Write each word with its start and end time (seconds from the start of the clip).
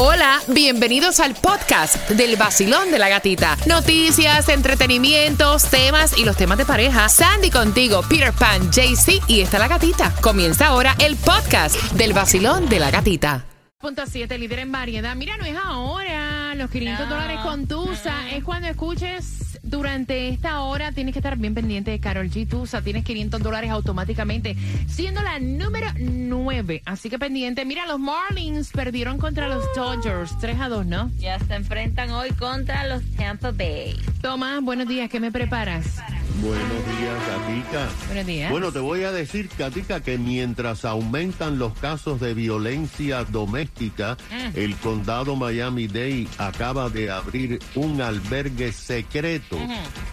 Hola, 0.00 0.38
bienvenidos 0.46 1.18
al 1.18 1.34
podcast 1.34 2.08
del 2.10 2.36
vacilón 2.36 2.92
de 2.92 3.00
la 3.00 3.08
gatita. 3.08 3.56
Noticias, 3.66 4.48
entretenimientos, 4.48 5.64
temas 5.64 6.16
y 6.16 6.24
los 6.24 6.36
temas 6.36 6.56
de 6.56 6.64
pareja. 6.64 7.08
Sandy 7.08 7.50
contigo, 7.50 8.02
Peter 8.08 8.32
Pan, 8.32 8.70
JC 8.70 9.20
y 9.26 9.40
está 9.40 9.58
la 9.58 9.66
gatita. 9.66 10.14
Comienza 10.20 10.68
ahora 10.68 10.94
el 11.00 11.16
podcast 11.16 11.74
del 11.94 12.12
vacilón 12.12 12.68
de 12.68 12.78
la 12.78 12.92
gatita. 12.92 13.44
Punto 13.80 14.04
7, 14.06 14.38
líder 14.38 14.60
en 14.60 14.70
variedad. 14.70 15.16
Mira, 15.16 15.36
no 15.36 15.44
es 15.44 15.56
ahora. 15.56 16.54
Los 16.54 16.70
500 16.70 17.08
dólares 17.08 17.40
con 17.42 17.66
Tusa 17.66 18.30
es 18.30 18.44
cuando 18.44 18.68
escuches 18.68 19.47
durante 19.68 20.28
esta 20.28 20.60
hora 20.62 20.92
tienes 20.92 21.12
que 21.12 21.18
estar 21.18 21.36
bien 21.36 21.54
pendiente 21.54 21.90
de 21.90 22.00
Carol 22.00 22.30
G. 22.30 22.48
Tusa. 22.48 22.82
Tienes 22.82 23.04
500 23.04 23.42
dólares 23.42 23.70
automáticamente, 23.70 24.56
siendo 24.86 25.22
la 25.22 25.38
número 25.38 25.86
9. 25.98 26.82
Así 26.84 27.10
que 27.10 27.18
pendiente. 27.18 27.64
Mira, 27.64 27.86
los 27.86 27.98
Marlins 27.98 28.70
perdieron 28.70 29.18
contra 29.18 29.48
los 29.48 29.64
Dodgers 29.74 30.36
3 30.38 30.60
a 30.60 30.68
2, 30.68 30.86
¿no? 30.86 31.10
Ya 31.18 31.38
se 31.38 31.54
enfrentan 31.54 32.10
hoy 32.10 32.30
contra 32.30 32.86
los 32.86 33.02
Tampa 33.16 33.50
Bay. 33.50 33.96
Tomás, 34.20 34.62
buenos 34.62 34.88
días. 34.88 35.08
¿Qué 35.08 35.20
me 35.20 35.30
preparas? 35.30 35.98
Buenos 36.40 36.68
días, 36.98 37.22
Katica. 37.26 37.88
Buenos 38.06 38.26
días. 38.26 38.50
Bueno, 38.50 38.70
te 38.70 38.78
voy 38.78 39.02
a 39.02 39.10
decir, 39.12 39.48
Katica, 39.48 40.00
que 40.00 40.18
mientras 40.18 40.84
aumentan 40.84 41.58
los 41.58 41.72
casos 41.78 42.20
de 42.20 42.32
violencia 42.34 43.24
doméstica, 43.24 44.16
Mm. 44.30 44.56
el 44.58 44.76
condado 44.76 45.34
Miami-Dade 45.36 46.28
acaba 46.38 46.90
de 46.90 47.10
abrir 47.10 47.58
un 47.74 48.00
albergue 48.00 48.72
secreto 48.72 49.58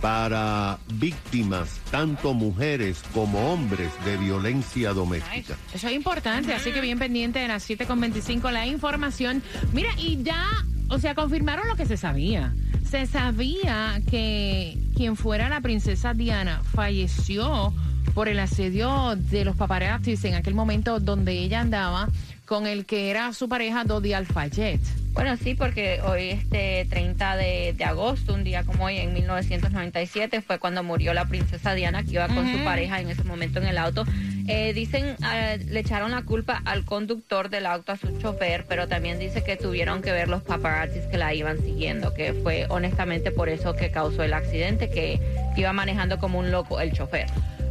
para 0.02 0.80
víctimas, 0.96 1.80
tanto 1.92 2.34
mujeres 2.34 3.04
como 3.14 3.54
hombres, 3.54 3.90
de 4.06 4.18
violencia 4.18 4.94
doméstica. 4.94 5.56
Eso 5.74 5.88
es 5.88 5.94
importante, 5.94 6.54
así 6.54 6.72
que 6.72 6.82
bien 6.82 6.98
pendiente 6.98 7.40
de 7.40 7.48
las 7.48 7.70
7.25 7.70 8.50
la 8.52 8.66
información. 8.66 9.44
Mira, 9.74 9.90
y 9.98 10.24
ya, 10.24 10.44
o 10.90 10.98
sea, 10.98 11.14
confirmaron 11.14 11.68
lo 11.68 11.76
que 11.76 11.86
se 11.86 11.98
sabía. 11.98 12.54
Se 12.96 13.08
sabía 13.08 14.00
que 14.10 14.78
quien 14.96 15.18
fuera 15.18 15.50
la 15.50 15.60
princesa 15.60 16.14
Diana 16.14 16.62
falleció 16.64 17.74
por 18.14 18.30
el 18.30 18.40
asedio 18.40 19.18
de 19.18 19.44
los 19.44 19.58
paparazzis 19.58 20.24
en 20.24 20.34
aquel 20.34 20.54
momento 20.54 21.02
donde 21.02 21.34
ella 21.34 21.60
andaba 21.60 22.08
con 22.46 22.66
el 22.68 22.86
que 22.86 23.10
era 23.10 23.34
su 23.34 23.50
pareja 23.50 23.84
Dodi 23.84 24.14
Alfayet. 24.14 25.05
Bueno, 25.16 25.38
sí, 25.38 25.56
porque 25.56 26.02
hoy, 26.02 26.32
este 26.32 26.86
30 26.90 27.38
de, 27.38 27.74
de 27.76 27.86
agosto, 27.86 28.34
un 28.34 28.44
día 28.44 28.66
como 28.66 28.84
hoy, 28.84 28.98
en 28.98 29.14
1997, 29.14 30.42
fue 30.42 30.60
cuando 30.60 30.84
murió 30.84 31.14
la 31.14 31.24
princesa 31.24 31.74
Diana, 31.74 32.04
que 32.04 32.12
iba 32.12 32.28
con 32.28 32.52
su 32.52 32.62
pareja 32.66 33.00
en 33.00 33.10
ese 33.10 33.24
momento 33.24 33.60
en 33.60 33.68
el 33.68 33.78
auto. 33.78 34.04
Eh, 34.50 34.74
dicen, 34.74 35.16
eh, 35.34 35.58
le 35.70 35.80
echaron 35.80 36.12
la 36.12 36.24
culpa 36.24 36.62
al 36.66 36.84
conductor 36.84 37.50
del 37.50 37.66
auto, 37.66 37.94
a 37.94 37.96
su 37.96 38.20
chofer, 38.20 38.66
pero 38.68 38.90
también 38.90 39.18
dice 39.18 39.42
que 39.42 39.56
tuvieron 39.56 40.02
que 40.02 40.12
ver 40.12 40.28
los 40.28 40.44
paparazzis 40.44 41.06
que 41.06 41.18
la 41.18 41.34
iban 41.34 41.60
siguiendo, 41.60 42.14
que 42.14 42.34
fue 42.34 42.66
honestamente 42.68 43.32
por 43.32 43.48
eso 43.48 43.74
que 43.74 43.92
causó 43.92 44.22
el 44.22 44.34
accidente, 44.34 44.90
que 44.90 45.22
iba 45.56 45.72
manejando 45.72 46.20
como 46.20 46.40
un 46.40 46.52
loco 46.52 46.82
el 46.82 46.92
chofer. 46.92 47.28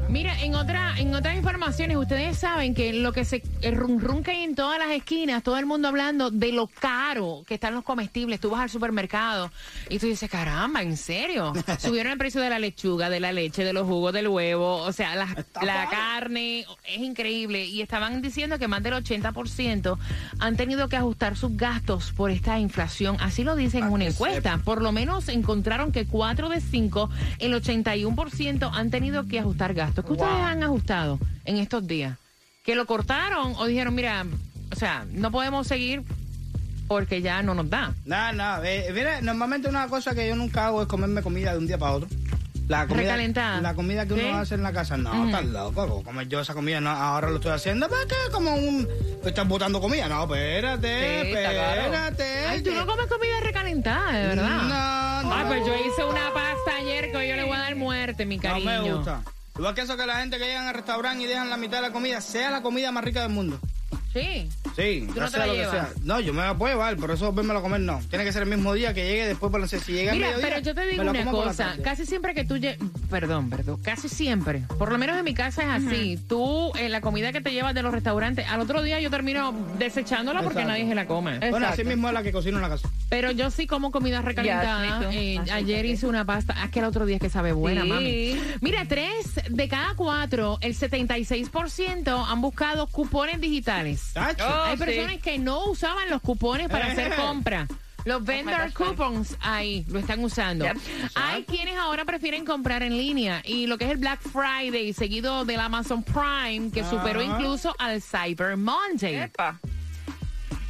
Mira, 0.08 0.40
en 0.42 0.54
otra, 0.54 0.94
en 0.98 1.14
otras 1.14 1.34
informaciones, 1.34 1.96
ustedes 1.96 2.38
saben 2.38 2.74
que 2.74 2.92
lo 2.92 3.12
que 3.12 3.24
se, 3.24 3.42
el 3.62 3.78
que 4.22 4.30
hay 4.30 4.42
en 4.44 4.54
todas 4.54 4.78
las 4.78 4.90
esquinas, 4.90 5.42
todo 5.42 5.58
el 5.58 5.66
mundo 5.66 5.88
hablando 5.88 6.30
de 6.30 6.52
lo 6.52 6.66
caro 6.66 7.42
que 7.46 7.54
están 7.54 7.74
los 7.74 7.84
comestibles. 7.84 8.38
Tú 8.38 8.50
vas 8.50 8.60
al 8.60 8.70
supermercado 8.70 9.50
y 9.88 9.98
tú 9.98 10.06
dices, 10.06 10.30
caramba, 10.30 10.82
¿en 10.82 10.96
serio? 10.96 11.52
Subieron 11.78 12.12
el 12.12 12.18
precio 12.18 12.40
de 12.40 12.50
la 12.50 12.58
lechuga, 12.58 13.08
de 13.08 13.20
la 13.20 13.32
leche, 13.32 13.64
de 13.64 13.72
los 13.72 13.86
jugos 13.86 14.12
del 14.12 14.28
huevo, 14.28 14.76
o 14.76 14.92
sea, 14.92 15.14
la, 15.16 15.26
la 15.62 15.88
carne, 15.88 16.66
es 16.86 16.98
increíble. 16.98 17.64
Y 17.64 17.80
estaban 17.80 18.20
diciendo 18.22 18.58
que 18.58 18.68
más 18.68 18.82
del 18.82 18.94
80% 18.94 19.98
han 20.38 20.56
tenido 20.56 20.88
que 20.88 20.96
ajustar 20.96 21.36
sus 21.36 21.56
gastos 21.56 22.12
por 22.12 22.30
esta 22.30 22.58
inflación. 22.58 23.16
Así 23.20 23.42
lo 23.42 23.56
dicen 23.56 23.84
en 23.84 23.92
una 23.92 24.04
encuesta. 24.04 24.58
Por 24.58 24.82
lo 24.82 24.92
menos 24.92 25.28
encontraron 25.28 25.92
que 25.92 26.06
4 26.06 26.48
de 26.48 26.60
5, 26.60 27.10
el 27.38 27.54
81% 27.54 28.70
han 28.72 28.90
tenido 28.90 29.26
que 29.26 29.40
ajustar 29.40 29.74
gastos. 29.74 29.93
¿Qué 30.02 30.12
ustedes 30.12 30.30
han 30.32 30.62
ajustado 30.62 31.18
en 31.44 31.56
estos 31.58 31.86
días? 31.86 32.16
¿Que 32.64 32.74
lo 32.74 32.86
cortaron 32.86 33.54
o 33.56 33.66
dijeron, 33.66 33.94
mira, 33.94 34.24
o 34.72 34.76
sea, 34.76 35.04
no 35.10 35.30
podemos 35.30 35.66
seguir 35.66 36.02
porque 36.88 37.22
ya 37.22 37.42
no 37.42 37.54
nos 37.54 37.68
da? 37.70 37.94
Nada, 38.04 38.32
nada. 38.32 38.70
Eh, 38.70 38.90
mira, 38.94 39.20
normalmente 39.20 39.68
una 39.68 39.86
cosa 39.88 40.14
que 40.14 40.26
yo 40.28 40.36
nunca 40.36 40.66
hago 40.66 40.82
es 40.82 40.88
comerme 40.88 41.22
comida 41.22 41.52
de 41.52 41.58
un 41.58 41.66
día 41.66 41.78
para 41.78 41.92
otro. 41.92 42.08
La 42.66 42.86
comida, 42.86 43.02
Recalentada. 43.02 43.60
La 43.60 43.74
comida 43.74 44.06
que 44.06 44.14
¿Sí? 44.14 44.20
uno 44.26 44.38
hace 44.38 44.54
en 44.54 44.62
la 44.62 44.72
casa. 44.72 44.96
No, 44.96 45.26
estás 45.26 45.44
loco. 45.44 45.86
¿cómo 45.86 46.02
Comer 46.02 46.28
yo 46.28 46.40
esa 46.40 46.54
comida, 46.54 46.80
no, 46.80 46.88
ahora 46.90 47.28
lo 47.28 47.36
estoy 47.36 47.52
haciendo. 47.52 47.90
¿Para 47.90 48.06
qué? 48.06 48.14
Como 48.32 48.54
un. 48.54 48.88
Estás 49.22 49.46
botando 49.46 49.82
comida. 49.82 50.08
No, 50.08 50.24
espérate, 50.24 51.24
Sí, 51.26 51.30
claro. 51.30 51.80
espérate. 51.82 52.46
Ay, 52.46 52.62
tú 52.62 52.70
no 52.72 52.86
comes 52.86 53.06
comida 53.06 53.38
recalentada, 53.42 54.12
de 54.12 54.26
verdad. 54.28 54.62
No, 54.62 55.22
no. 55.28 55.34
Ay, 55.34 55.44
pues 55.46 55.66
yo 55.66 55.74
hice 55.74 56.04
una 56.04 56.32
pasta 56.32 56.76
ayer 56.80 57.10
que 57.10 57.16
hoy 57.18 57.28
yo 57.28 57.36
le 57.36 57.44
voy 57.44 57.54
a 57.54 57.58
dar 57.58 57.76
muerte, 57.76 58.24
mi 58.24 58.36
No 58.36 58.42
cariño. 58.42 58.70
me 58.82 58.92
gusta. 58.94 59.20
Igual 59.56 59.74
que 59.74 59.82
eso 59.82 59.96
que 59.96 60.06
la 60.06 60.16
gente 60.16 60.38
que 60.38 60.46
llegan 60.46 60.66
al 60.66 60.74
restaurante 60.74 61.22
y 61.22 61.26
dejan 61.26 61.48
la 61.48 61.56
mitad 61.56 61.78
de 61.78 61.88
la 61.88 61.92
comida, 61.92 62.20
sea 62.20 62.50
la 62.50 62.62
comida 62.62 62.90
más 62.90 63.04
rica 63.04 63.22
del 63.22 63.30
mundo. 63.30 63.60
Sí. 64.14 64.48
Sí, 64.76 65.04
¿Tú 65.08 65.14
ya 65.14 65.22
no 65.22 65.30
te 65.30 65.38
la 65.38 65.46
lo 65.46 65.52
que 65.52 65.58
llevas? 65.58 65.72
sea. 65.72 65.88
No, 66.04 66.20
yo 66.20 66.32
me 66.32 66.42
la 66.42 66.56
puedo 66.56 66.72
llevar, 66.72 66.96
por 66.96 67.10
eso 67.10 67.32
verme 67.32 67.52
a 67.52 67.60
comer 67.60 67.80
no. 67.80 68.00
Tiene 68.08 68.24
que 68.24 68.32
ser 68.32 68.42
el 68.44 68.48
mismo 68.48 68.72
día 68.72 68.94
que 68.94 69.04
llegue 69.06 69.26
después 69.26 69.52
para 69.52 69.66
Si 69.68 69.76
llega 69.92 70.12
al 70.12 70.18
Mira, 70.18 70.28
mediodía, 70.30 70.48
pero 70.48 70.60
yo 70.62 70.74
te 70.74 70.86
digo 70.86 71.02
una 71.02 71.24
cosa, 71.30 71.76
casi 71.84 72.06
siempre 72.06 72.32
que 72.34 72.44
tú 72.44 72.56
lle- 72.56 72.76
perdón, 73.10 73.50
perdón, 73.50 73.80
casi 73.82 74.08
siempre, 74.08 74.62
por 74.78 74.90
lo 74.90 74.98
menos 74.98 75.16
en 75.18 75.24
mi 75.24 75.34
casa 75.34 75.62
es 75.62 75.84
así, 75.84 76.18
tú 76.28 76.72
en 76.76 76.90
la 76.92 77.00
comida 77.00 77.32
que 77.32 77.40
te 77.40 77.52
llevas 77.52 77.74
de 77.74 77.82
los 77.82 77.92
restaurantes, 77.92 78.46
al 78.48 78.60
otro 78.60 78.82
día 78.82 79.00
yo 79.00 79.10
termino 79.10 79.52
desechándola 79.78 80.42
porque 80.42 80.60
Exacto. 80.60 80.72
nadie 80.72 80.88
se 80.88 80.94
la 80.94 81.06
come. 81.06 81.38
Bueno, 81.38 81.56
así 81.66 81.82
Exacto. 81.82 81.84
mismo 81.90 82.08
es 82.08 82.14
la 82.14 82.22
que 82.22 82.32
cocino 82.32 82.56
en 82.58 82.62
la 82.62 82.68
casa. 82.68 82.88
Pero 83.08 83.30
yo 83.32 83.50
sí 83.50 83.66
como 83.66 83.90
comida 83.90 84.22
recalentada. 84.22 85.12
Eh, 85.12 85.38
ayer 85.52 85.84
hice 85.86 86.06
una 86.06 86.24
pasta, 86.24 86.54
ah, 86.58 86.70
que 86.70 86.78
el 86.80 86.84
otro 86.86 87.04
día 87.06 87.16
es 87.16 87.22
que 87.22 87.30
sabe 87.30 87.52
buena, 87.52 87.82
Sí. 87.82 87.88
mami. 87.88 88.40
Mira, 88.60 88.84
tres 88.88 89.40
de 89.48 89.68
cada 89.68 89.94
cuatro, 89.94 90.58
el 90.60 90.74
76% 90.74 92.24
han 92.28 92.40
buscado 92.40 92.86
cupones 92.86 93.40
digitales. 93.40 94.03
Tacho. 94.12 94.44
Oh, 94.46 94.62
Hay 94.64 94.76
sí. 94.76 94.84
personas 94.84 95.18
que 95.22 95.38
no 95.38 95.64
usaban 95.66 96.08
los 96.10 96.20
cupones 96.20 96.68
para 96.68 96.86
hacer 96.86 97.12
Eh. 97.12 97.16
compras. 97.16 97.68
Los 98.04 98.22
vendor 98.22 98.70
coupons 98.74 99.34
ahí 99.40 99.86
lo 99.88 99.98
están 99.98 100.22
usando. 100.22 100.66
Yep. 100.66 100.76
Hay 101.14 101.44
quienes 101.44 101.76
ahora 101.78 102.04
prefieren 102.04 102.44
comprar 102.44 102.82
en 102.82 102.98
línea 102.98 103.40
y 103.46 103.66
lo 103.66 103.78
que 103.78 103.86
es 103.86 103.90
el 103.92 103.96
Black 103.96 104.20
Friday 104.20 104.92
seguido 104.92 105.46
del 105.46 105.58
Amazon 105.58 106.02
Prime 106.02 106.70
que 106.70 106.84
superó 106.84 107.22
incluso 107.22 107.74
al 107.78 108.02
Cyber 108.02 108.58
Monday. 108.58 109.14
Epa. 109.22 109.58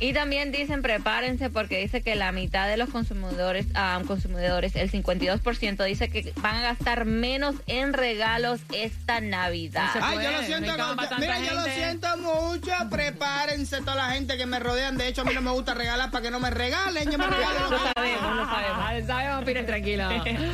Y 0.05 0.13
también 0.13 0.53
dicen, 0.53 0.83
prepárense 0.83 1.49
porque 1.49 1.81
dice 1.81 2.03
que 2.03 2.15
la 2.15 2.31
mitad 2.31 2.69
de 2.69 2.77
los 2.77 2.91
consumidores, 2.91 3.65
ah, 3.75 4.03
consumidores, 4.07 4.77
el 4.77 4.91
52%, 4.91 5.83
dice 5.83 6.11
que 6.11 6.31
van 6.43 6.57
a 6.57 6.61
gastar 6.61 7.07
menos 7.07 7.55
en 7.67 7.95
regalos 7.95 8.61
esta 8.75 9.23
Navidad. 9.23 9.89
Ay, 10.03 10.19
yo 10.23 10.31
lo 10.31 10.41
no 10.43 10.47
siento, 10.47 10.77
tanta 10.77 11.19
mira, 11.19 11.39
yo 11.39 11.55
lo 11.55 11.65
siento 11.65 12.19
mucho. 12.19 12.71
Prepárense 12.91 13.79
toda 13.79 13.95
la 13.95 14.11
gente 14.11 14.37
que 14.37 14.45
me 14.45 14.59
rodean. 14.59 14.99
De 14.99 15.09
hecho, 15.09 15.23
a 15.23 15.25
mí 15.25 15.33
no 15.33 15.41
me 15.41 15.53
gusta 15.53 15.73
regalar 15.73 16.11
para 16.11 16.23
que 16.23 16.31
no 16.31 16.39
me 16.39 16.51
regalen. 16.51 17.11
Yo 17.11 17.17
me 17.17 17.27
regalo 17.31 17.71
lo 17.71 17.79
sabemos, 17.95 18.37
lo 18.37 18.45
sabemos. 18.45 19.07
Sabemos, 19.07 19.67
tranquilo. 19.67 20.07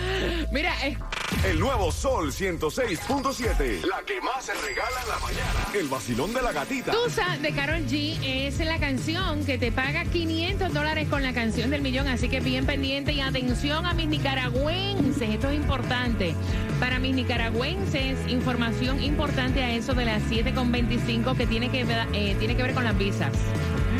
Mira, 0.52 0.74
es- 0.84 0.96
El 1.44 1.58
nuevo 1.58 1.90
Sol 1.90 2.32
106.7. 2.32 3.82
La 3.86 4.02
que 4.04 4.20
más 4.20 4.44
se 4.44 4.52
regala 4.54 5.00
en 5.02 5.08
la 5.08 5.18
mañana. 5.20 5.66
El 5.74 5.88
vacilón 5.88 6.34
de 6.34 6.42
la 6.42 6.52
gatita. 6.52 6.92
Tusa 6.92 7.38
de 7.40 7.52
Carol 7.52 7.86
G 7.86 8.18
es 8.22 8.58
la 8.58 8.78
canción 8.78 9.44
que 9.46 9.56
te 9.56 9.72
paga 9.72 10.04
500 10.04 10.72
dólares 10.74 11.08
con 11.08 11.22
la 11.22 11.32
canción 11.32 11.70
del 11.70 11.80
millón. 11.80 12.08
Así 12.08 12.28
que 12.28 12.40
bien 12.40 12.66
pendiente 12.66 13.12
y 13.12 13.22
atención 13.22 13.86
a 13.86 13.94
mis 13.94 14.08
nicaragüenses. 14.08 15.30
Esto 15.30 15.48
es 15.48 15.56
importante. 15.56 16.34
Para 16.78 16.98
mis 16.98 17.14
nicaragüenses, 17.14 18.18
información 18.28 19.02
importante 19.02 19.62
a 19.64 19.70
eso 19.70 19.94
de 19.94 20.04
las 20.04 20.22
7.25 20.24 21.36
que 21.36 21.46
tiene 21.46 21.70
que, 21.70 21.84
ver- 21.84 22.06
eh, 22.12 22.36
tiene 22.38 22.54
que 22.54 22.62
ver 22.64 22.74
con 22.74 22.84
las 22.84 22.96
visas. 22.98 23.32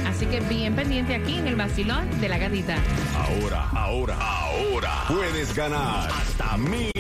Así 0.07 0.27
que 0.27 0.41
bien 0.41 0.75
pendiente 0.77 1.15
aquí 1.15 1.37
en 1.39 1.47
el 1.47 1.57
vacilón 1.57 2.21
de 2.21 2.29
la 2.29 2.37
gatita. 2.37 2.77
Ahora, 3.17 3.69
ahora, 3.71 4.17
ahora. 4.21 5.05
Puedes 5.09 5.55
ganar 5.55 6.11
hasta 6.11 6.57
mil 6.59 6.91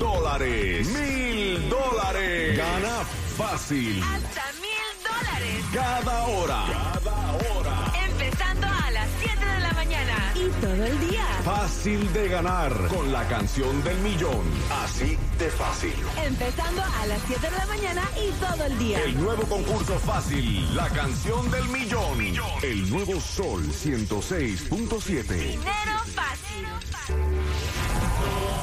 dólares. 0.00 0.88
Mil 0.88 1.68
dólares. 1.68 2.56
Gana 2.56 3.04
fácil. 3.36 4.02
Hasta 4.02 4.44
mil 4.60 4.90
dólares. 5.04 5.64
Cada 5.72 6.26
hora. 6.26 6.64
Cada 6.72 7.32
hora. 7.32 7.92
Empezando 8.08 8.66
a 8.66 8.90
las 8.90 9.08
7 9.20 9.44
de 9.44 9.60
la 9.60 9.72
mañana. 9.74 10.32
Y 10.34 10.48
todo 10.60 10.84
el 10.84 11.08
día. 11.08 11.24
Fácil 11.44 12.12
de 12.12 12.28
ganar 12.28 12.72
con 12.88 13.12
la 13.12 13.28
canción 13.28 13.84
del 13.84 13.98
millón. 13.98 14.42
Así 14.82 15.18
de 15.38 15.50
fácil. 15.50 15.94
Empezando 16.24 16.82
a 16.82 17.06
las 17.06 17.20
7 17.26 17.50
de 17.50 17.56
la 17.56 17.66
mañana 17.66 18.02
y 18.16 18.30
todo 18.40 18.64
el 18.64 18.78
día. 18.78 19.02
El 19.04 19.20
nuevo 19.20 19.42
concurso 19.42 19.98
fácil. 19.98 20.74
La 20.74 20.88
canción 20.88 21.50
del 21.50 21.68
millón. 21.68 22.20
El 22.62 22.90
nuevo 22.90 23.20
Sol 23.20 23.62
106.7. 23.70 25.34
Dinero 25.34 25.96
fácil. 26.14 26.66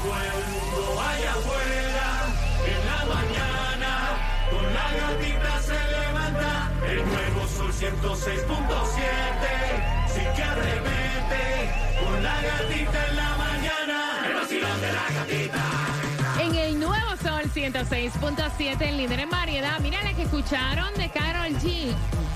El 0.08 0.57
Sol 7.48 7.72
106.7, 7.72 8.44
sí 10.08 10.22
que 10.36 10.44
arremete, 10.44 11.72
con 12.04 12.24
la 12.24 12.42
gatita 12.42 13.08
en 13.08 13.16
la 13.16 13.38
mañana, 13.38 14.28
el 14.28 14.34
vacilón 14.36 14.82
de 14.82 14.92
la 14.92 15.10
gatita. 15.20 15.64
En 16.42 16.56
el 16.56 16.80
nuevo 16.80 17.18
Sol 17.22 17.44
106.7, 17.54 18.82
el 18.82 18.98
líder 18.98 19.22
en 19.22 19.30
variedad, 19.30 19.80
mira 19.80 20.02
la 20.04 20.14
que 20.14 20.24
escucharon 20.24 20.94
de 20.96 21.10
Carol 21.10 21.54
G. 21.60 21.94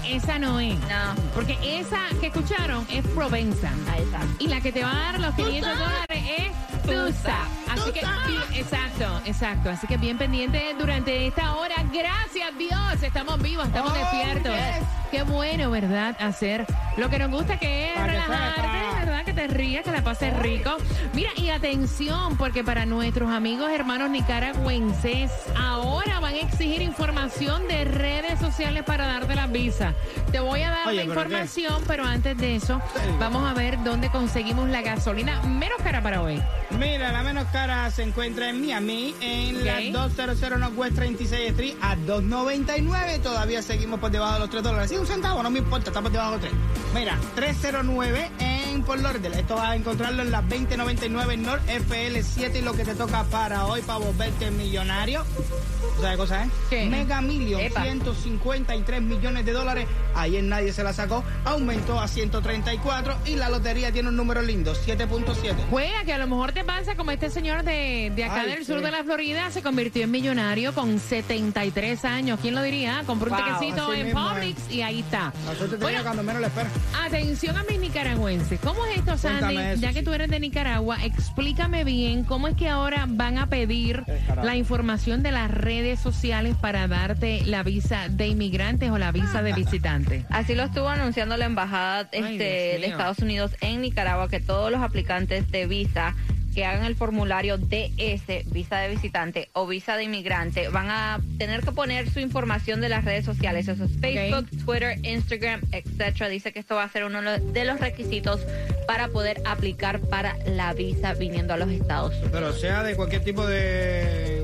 Esa 0.07 0.39
no 0.39 0.59
es. 0.59 0.79
No. 0.81 1.15
Porque 1.33 1.57
esa 1.61 2.07
que 2.19 2.27
escucharon 2.27 2.85
es 2.89 3.05
Provenza. 3.07 3.71
Ahí 3.91 4.03
está. 4.03 4.21
Y 4.39 4.47
la 4.47 4.61
que 4.61 4.71
te 4.71 4.83
va 4.83 4.91
a 4.91 5.11
dar 5.11 5.19
los 5.19 5.35
500 5.35 5.77
dólares 5.77 6.23
es 6.37 6.51
Tusa. 6.85 7.37
Así 7.71 7.91
que, 7.91 8.01
exacto, 8.59 9.21
exacto. 9.25 9.69
Así 9.69 9.87
que 9.87 9.97
bien 9.97 10.17
pendiente 10.17 10.75
durante 10.77 11.27
esta 11.27 11.55
hora. 11.55 11.75
Gracias, 11.91 12.57
Dios. 12.57 13.01
Estamos 13.03 13.41
vivos, 13.41 13.65
estamos 13.67 13.91
Oh, 13.91 13.95
despiertos. 13.95 14.53
yes. 14.53 14.87
Qué 15.11 15.23
bueno, 15.23 15.69
¿verdad? 15.71 16.15
Hacer 16.19 16.65
lo 16.97 17.09
que 17.09 17.19
nos 17.19 17.31
gusta, 17.31 17.57
que 17.57 17.93
es 17.93 18.01
relajarte. 18.03 19.00
Que 19.31 19.47
te 19.47 19.47
rías, 19.47 19.85
que 19.85 19.91
la 19.91 20.03
pases 20.03 20.37
rico. 20.39 20.75
Mira, 21.13 21.29
y 21.37 21.51
atención, 21.51 22.35
porque 22.35 22.65
para 22.65 22.85
nuestros 22.85 23.31
amigos 23.31 23.71
hermanos 23.71 24.09
nicaragüenses, 24.09 25.31
ahora 25.57 26.19
van 26.19 26.33
a 26.33 26.39
exigir 26.39 26.81
información 26.81 27.65
de 27.69 27.85
redes 27.85 28.39
sociales 28.41 28.83
para 28.83 29.07
darte 29.07 29.33
la 29.35 29.47
visa. 29.47 29.93
Te 30.33 30.41
voy 30.41 30.63
a 30.63 30.71
dar 30.71 30.87
Oye, 30.87 30.97
la 30.97 31.03
información, 31.03 31.81
pero 31.87 32.03
antes 32.03 32.35
de 32.37 32.57
eso, 32.57 32.81
vamos 33.19 33.49
a 33.49 33.53
ver 33.53 33.81
dónde 33.85 34.09
conseguimos 34.09 34.67
la 34.67 34.81
gasolina 34.81 35.41
menos 35.43 35.77
cara 35.81 36.01
para 36.03 36.21
hoy. 36.21 36.41
Mira, 36.77 37.13
la 37.13 37.23
menos 37.23 37.45
cara 37.53 37.89
se 37.89 38.03
encuentra 38.03 38.49
en 38.49 38.59
Miami, 38.59 39.15
en 39.21 39.57
Ok. 39.57 39.63
la 39.63 39.99
200 40.07 40.59
Northwest 40.59 40.95
36 40.95 41.51
Street, 41.51 41.75
a 41.81 41.95
2.99. 41.95 43.21
Todavía 43.21 43.61
seguimos 43.61 44.01
por 44.01 44.11
debajo 44.11 44.33
de 44.33 44.39
los 44.39 44.49
3 44.49 44.63
dólares. 44.63 44.89
Sí, 44.89 44.97
un 44.97 45.07
centavo, 45.07 45.41
no 45.41 45.49
me 45.49 45.59
importa, 45.59 45.89
estamos 45.89 46.11
debajo 46.11 46.33
de 46.33 46.39
3. 46.39 46.53
Mira, 46.93 47.17
309 47.35 48.29
en 48.39 48.50
Fort 48.79 49.01
Lauderdale. 49.01 49.41
Esto 49.41 49.55
vas 49.55 49.71
a 49.71 49.75
encontrarlo 49.75 50.21
en 50.21 50.31
la 50.31 50.41
2099 50.41 51.37
North 51.37 51.67
FL7 51.67 52.55
y 52.55 52.61
lo 52.61 52.73
que 52.73 52.85
te 52.85 52.95
toca 52.95 53.23
para 53.25 53.65
hoy 53.65 53.81
para 53.81 53.99
volverte 53.99 54.49
millonario. 54.49 55.25
¿Sabes 55.99 56.17
cosa, 56.17 56.45
eh? 56.45 56.49
¿Qué? 56.69 56.85
Mega 56.89 57.21
Million, 57.21 57.61
Epa. 57.61 57.83
153 57.83 59.01
millones 59.01 59.45
de 59.45 59.51
dólares. 59.51 59.87
Ayer 60.15 60.43
nadie 60.43 60.73
se 60.73 60.83
la 60.83 60.93
sacó. 60.93 61.23
Aumentó 61.45 61.99
a 61.99 62.07
134 62.07 63.17
y 63.25 63.35
la 63.35 63.49
lotería 63.49 63.91
tiene 63.91 64.09
un 64.09 64.15
número 64.15 64.41
lindo, 64.41 64.73
7.7. 64.73 65.53
Juega, 65.69 66.03
que 66.03 66.13
a 66.13 66.17
lo 66.17 66.25
mejor 66.27 66.53
te 66.53 66.63
pasa 66.63 66.95
como 66.95 67.11
este 67.11 67.29
señor 67.29 67.63
de, 67.63 68.11
de 68.15 68.23
acá 68.23 68.41
Ay, 68.41 68.49
del 68.51 68.59
sí. 68.59 68.65
sur 68.65 68.81
de 68.81 68.89
la 68.91 69.03
Florida, 69.03 69.51
se 69.51 69.61
convirtió 69.61 70.03
en 70.03 70.11
millonario 70.11 70.73
con 70.73 70.99
73 70.99 72.03
años. 72.05 72.39
¿Quién 72.41 72.55
lo 72.55 72.63
diría? 72.63 73.03
Compró 73.05 73.31
un 73.31 73.37
Wow, 73.37 73.45
tequecito 73.59 73.93
en 73.93 74.05
mismo. 74.07 74.29
Publix 74.29 74.71
y 74.71 74.81
ahí 74.81 74.99
está. 75.01 75.31
Te 75.69 75.75
Bueno, 75.77 76.01
cuando 76.03 76.23
menos 76.23 76.41
la 76.41 76.47
esperas. 76.47 76.71
Atención 77.05 77.57
a 77.57 77.63
mis 77.63 77.79
nicaragüenses. 77.79 78.59
¿Cómo 78.61 78.85
es 78.87 78.97
esto, 78.97 79.17
Sandy? 79.17 79.55
Eso, 79.57 79.81
ya 79.81 79.93
que 79.93 79.99
sí. 79.99 80.05
tú 80.05 80.13
eres 80.13 80.29
de 80.29 80.39
Nicaragua, 80.39 80.97
explícame 81.03 81.83
bien 81.83 82.23
cómo 82.23 82.47
es 82.47 82.55
que 82.55 82.69
ahora 82.69 83.05
van 83.07 83.37
a 83.37 83.47
pedir 83.47 84.03
Eh, 84.07 84.19
la 84.43 84.55
información 84.55 85.21
de 85.23 85.31
las 85.31 85.51
redes 85.81 85.99
sociales 85.99 86.55
para 86.61 86.87
darte 86.87 87.41
la 87.45 87.63
visa 87.63 88.07
de 88.07 88.27
inmigrantes 88.27 88.91
o 88.91 88.99
la 88.99 89.11
visa 89.11 89.41
de 89.41 89.51
visitante. 89.53 90.25
Así 90.29 90.53
lo 90.53 90.63
estuvo 90.63 90.87
anunciando 90.87 91.37
la 91.37 91.45
embajada 91.45 92.07
este, 92.11 92.37
de. 92.37 92.85
Estados 92.85 93.19
Unidos 93.19 93.55
en 93.61 93.81
Nicaragua 93.81 94.29
que 94.29 94.39
todos 94.39 94.71
los 94.71 94.81
aplicantes 94.81 95.49
de 95.49 95.65
visa 95.65 96.13
que 96.53 96.65
hagan 96.65 96.83
el 96.83 96.95
formulario 96.95 97.57
DS, 97.57 98.45
visa 98.51 98.77
de 98.79 98.89
visitante 98.89 99.49
o 99.53 99.65
visa 99.65 99.95
de 99.95 100.03
inmigrante, 100.03 100.67
van 100.67 100.89
a 100.89 101.19
tener 101.39 101.61
que 101.61 101.71
poner 101.71 102.09
su 102.09 102.19
información 102.19 102.81
de 102.81 102.89
las 102.89 103.05
redes 103.05 103.25
sociales. 103.25 103.67
Eso 103.67 103.85
es 103.85 103.91
Facebook, 103.99 104.49
Twitter, 104.65 104.99
Instagram, 105.03 105.61
etcétera. 105.71 106.29
Dice 106.29 106.51
que 106.51 106.59
esto 106.59 106.75
va 106.75 106.83
a 106.83 106.89
ser 106.89 107.05
uno 107.05 107.21
de 107.21 107.65
los 107.65 107.79
requisitos 107.79 108.41
para 108.85 109.07
poder 109.07 109.41
aplicar 109.45 109.99
para 110.01 110.35
la 110.45 110.73
visa 110.73 111.13
viniendo 111.13 111.53
a 111.53 111.57
los 111.57 111.69
Estados 111.69 112.11
Unidos. 112.11 112.31
Pero 112.31 112.53
sea 112.53 112.83
de 112.83 112.95
cualquier 112.95 113.23
tipo 113.23 113.47
de. 113.47 114.40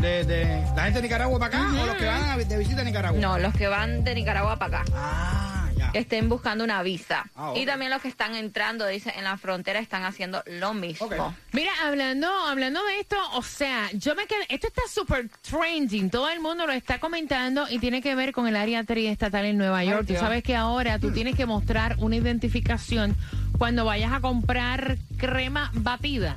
De, 0.00 0.24
de- 0.24 0.64
la 0.76 0.84
gente 0.84 0.98
de 0.98 1.02
Nicaragua 1.02 1.38
para 1.38 1.58
acá 1.58 1.68
o 1.82 1.86
los 1.86 1.96
que 1.96 2.04
van 2.06 2.22
a- 2.30 2.36
de 2.36 2.58
visita 2.58 2.80
a 2.80 2.84
Nicaragua. 2.84 3.20
No, 3.20 3.38
los 3.38 3.54
que 3.54 3.68
van 3.68 4.04
de 4.04 4.14
Nicaragua 4.14 4.56
para 4.58 4.80
acá. 4.82 4.92
Ah, 4.94 5.70
ya. 5.76 5.92
que 5.92 5.98
estén 6.00 6.28
buscando 6.28 6.64
una 6.64 6.82
visa. 6.82 7.26
Ah. 7.34 7.52
Y 7.56 7.64
también 7.66 7.90
los 7.90 8.02
que 8.02 8.08
están 8.08 8.34
entrando, 8.34 8.86
dice, 8.86 9.12
en 9.16 9.24
la 9.24 9.36
frontera 9.38 9.78
están 9.80 10.04
haciendo 10.04 10.42
lo 10.46 10.74
mismo. 10.74 11.08
Mira, 11.52 11.70
hablando, 11.84 12.28
hablando 12.46 12.84
de 12.84 13.00
esto, 13.00 13.16
o 13.34 13.42
sea, 13.42 13.88
yo 13.92 14.14
me 14.14 14.26
quedé, 14.26 14.44
esto 14.48 14.66
está 14.68 14.82
súper 14.92 15.28
trending, 15.42 16.10
todo 16.10 16.28
el 16.30 16.40
mundo 16.40 16.66
lo 16.66 16.72
está 16.72 16.98
comentando 17.00 17.66
y 17.70 17.78
tiene 17.78 18.02
que 18.02 18.14
ver 18.14 18.32
con 18.32 18.46
el 18.46 18.56
área 18.56 18.84
triestatal 18.84 19.44
en 19.46 19.56
Nueva 19.58 19.82
York. 19.84 20.06
Tú 20.06 20.14
sabes 20.14 20.42
que 20.42 20.54
ahora 20.56 20.98
tú 20.98 21.12
tienes 21.12 21.34
que 21.36 21.46
mostrar 21.46 21.96
una 21.98 22.16
identificación 22.16 23.16
cuando 23.56 23.84
vayas 23.84 24.12
a 24.12 24.20
comprar 24.20 24.98
crema 25.16 25.70
batida. 25.74 26.36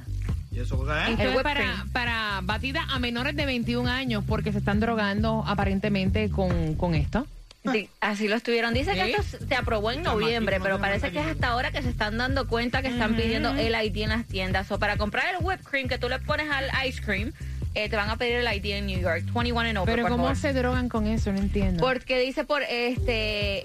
¿Y 0.52 0.60
eso 0.60 0.78
cosa 0.78 1.06
es? 1.06 1.12
Esto 1.12 1.24
El 1.24 1.30
es 1.30 1.36
whipped 1.36 1.44
para, 1.44 1.86
para 1.94 2.40
batida 2.44 2.86
a 2.90 3.00
menores 3.00 3.36
de 3.36 3.46
21 3.46 3.90
años 3.90 4.24
porque 4.28 4.52
se 4.52 4.58
están 4.58 4.80
drogando 4.80 5.44
aparentemente 5.48 6.30
con, 6.30 6.76
con 6.76 6.94
esto. 6.94 7.26
Sí, 7.72 7.90
así 8.00 8.28
lo 8.28 8.36
estuvieron. 8.36 8.74
Dice 8.74 8.94
que 8.96 9.06
¿Sí? 9.06 9.12
esto 9.18 9.46
se 9.48 9.56
aprobó 9.56 9.92
en 9.92 10.02
noviembre, 10.02 10.58
no 10.58 10.64
pero 10.64 10.80
parece 10.80 11.12
que 11.12 11.20
es 11.20 11.28
hasta 11.28 11.50
ahora 11.50 11.72
que 11.72 11.82
se 11.84 11.90
están 11.90 12.18
dando 12.18 12.48
cuenta 12.48 12.82
que 12.82 12.88
están 12.88 13.16
pidiendo 13.16 13.52
el 13.52 13.76
ID 13.76 14.04
en 14.04 14.10
las 14.10 14.26
tiendas. 14.26 14.72
O 14.72 14.80
para 14.80 14.98
comprar 14.98 15.36
el 15.36 15.46
whipped 15.46 15.64
cream 15.64 15.88
que 15.88 16.00
tú 16.00 16.10
le 16.10 16.18
pones 16.20 16.50
al 16.50 16.66
ice 16.88 17.02
cream, 17.02 17.32
eh, 17.74 17.88
te 17.90 17.96
van 17.96 18.10
a 18.10 18.18
pedir 18.18 18.36
el 18.36 18.54
ID 18.54 18.66
en 18.74 18.86
New 18.88 19.00
York, 19.00 19.24
21 19.34 19.62
and 19.70 19.78
over, 19.78 19.94
Pero 19.96 20.04
por 20.04 20.12
¿cómo 20.12 20.24
favor. 20.26 20.38
se 20.38 20.54
drogan 20.54 20.90
con 20.90 21.08
eso? 21.08 21.32
No 21.32 21.40
entiendo. 21.40 21.82
Porque 21.84 22.20
dice 22.20 22.44
por 22.44 22.62
este 22.64 23.62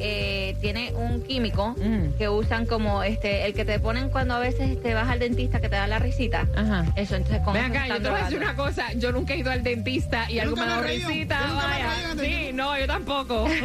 eh, 0.50 0.56
tiene 0.60 0.92
un 0.94 1.22
químico 1.22 1.74
Mm. 1.76 2.16
que 2.18 2.28
usan 2.28 2.66
como 2.66 3.02
este 3.02 3.46
el 3.46 3.54
que 3.54 3.64
te 3.64 3.78
ponen 3.80 4.08
cuando 4.08 4.34
a 4.34 4.38
veces 4.38 4.80
te 4.82 4.94
vas 4.94 5.08
al 5.08 5.18
dentista 5.18 5.60
que 5.60 5.68
te 5.68 5.76
da 5.76 5.86
la 5.86 5.98
risita. 5.98 6.46
Ajá. 6.56 6.84
Eso 6.96 7.16
entonces 7.16 7.42
con 7.42 7.54
Ven 7.54 7.64
acá, 7.64 7.88
yo 7.88 8.00
te 8.02 8.08
voy 8.10 8.20
a 8.20 8.24
decir 8.24 8.38
una 8.38 8.54
cosa. 8.56 8.92
Yo 8.94 9.12
nunca 9.12 9.34
he 9.34 9.38
ido 9.38 9.50
al 9.50 9.62
dentista 9.62 10.30
y 10.30 10.34
Yo 10.36 10.42
algo 10.42 10.56
me 10.56 10.62
ha 10.62 10.66
dado 10.66 10.82
risita. 10.84 11.40
Yo 11.40 11.46
nunca 11.52 11.66
me 11.68 11.74
he 11.80 11.84
Vaya. 11.84 12.14
reído 12.14 12.46
Sí, 12.46 12.52
no, 12.52 12.78
yo 12.78 12.86
tampoco. 12.86 13.46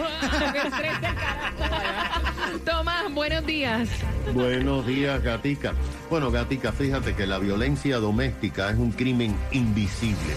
Tomás, 2.66 3.12
buenos 3.14 3.46
días. 3.46 3.90
Buenos 4.34 4.86
días, 4.86 5.22
Gatica. 5.24 5.74
Bueno, 6.12 6.30
Gatica, 6.30 6.74
fíjate 6.74 7.16
que 7.16 7.26
la 7.26 7.40
violencia 7.40 7.98
doméstica 8.00 8.70
es 8.70 8.78
un 8.78 8.92
crimen 8.92 9.34
invisible. 9.54 10.36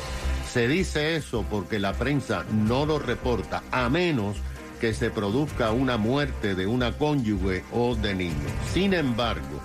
Se 0.49 0.69
dice 0.69 1.17
eso 1.17 1.45
porque 1.51 1.81
la 1.81 1.95
prensa 1.95 2.45
no 2.53 2.87
lo 2.87 3.01
reporta, 3.01 3.65
a 3.73 3.89
menos 3.89 4.37
que 4.81 4.95
se 4.95 5.11
produzca 5.11 5.73
una 5.73 5.97
muerte 5.97 6.55
de 6.55 6.69
una 6.69 6.97
cónyuge 6.97 7.65
o 7.73 7.97
de 7.97 8.15
niños. 8.15 8.53
Sin 8.73 8.95
embargo, 8.95 9.61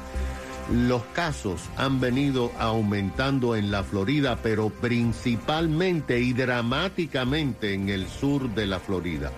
los 0.73 1.03
casos 1.13 1.61
han 1.77 1.99
venido 1.99 2.51
aumentando 2.57 3.55
en 3.55 3.69
la 3.69 3.83
Florida, 3.83 4.39
pero 4.41 4.71
principalmente 4.71 6.19
y 6.21 6.33
dramáticamente 6.33 7.75
en 7.75 7.87
el 7.87 8.09
sur 8.09 8.49
de 8.55 8.65
la 8.65 8.79
Florida. 8.79 9.31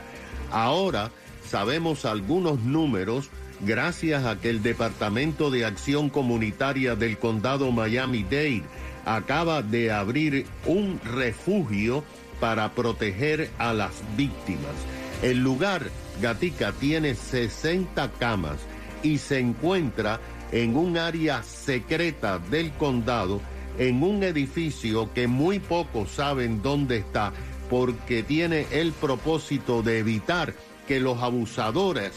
Ahora 0.53 1.12
sabemos 1.45 2.05
algunos 2.05 2.62
números 2.62 3.29
gracias 3.65 4.25
a 4.25 4.39
que 4.39 4.50
el 4.50 4.63
Departamento 4.63 5.50
de 5.51 5.65
Acción 5.65 6.10
Comunitaria 6.10 6.96
del 6.96 7.18
Condado 7.18 7.72
Miami-Dade 7.72 8.63
acaba 9.06 9.62
de 9.62 9.91
abrir 9.91 10.46
un 10.65 11.00
refugio 11.03 12.03
para 12.39 12.74
proteger 12.74 13.50
a 13.58 13.74
las 13.74 13.91
víctimas. 14.18 14.74
El 15.22 15.39
lugar, 15.44 15.89
Gatica, 16.22 16.72
tiene 16.74 17.15
60 17.15 18.12
camas 18.20 18.58
y 19.03 19.20
se 19.20 19.39
encuentra 19.39 20.20
en 20.51 20.75
un 20.75 20.98
área 20.98 21.44
secreta 21.44 22.39
del 22.39 22.72
condado, 22.74 23.41
en 23.77 24.03
un 24.03 24.24
edificio 24.24 25.13
que 25.13 25.27
muy 25.27 25.60
pocos 25.60 26.12
saben 26.12 26.62
dónde 26.62 26.98
está, 26.98 27.32
porque 27.70 28.24
tiene 28.24 28.65
el 28.72 28.91
propósito 28.91 29.82
de 29.82 30.00
evitar 30.00 30.53
que 30.88 31.00
los 31.00 31.22
abusadores 31.22 32.12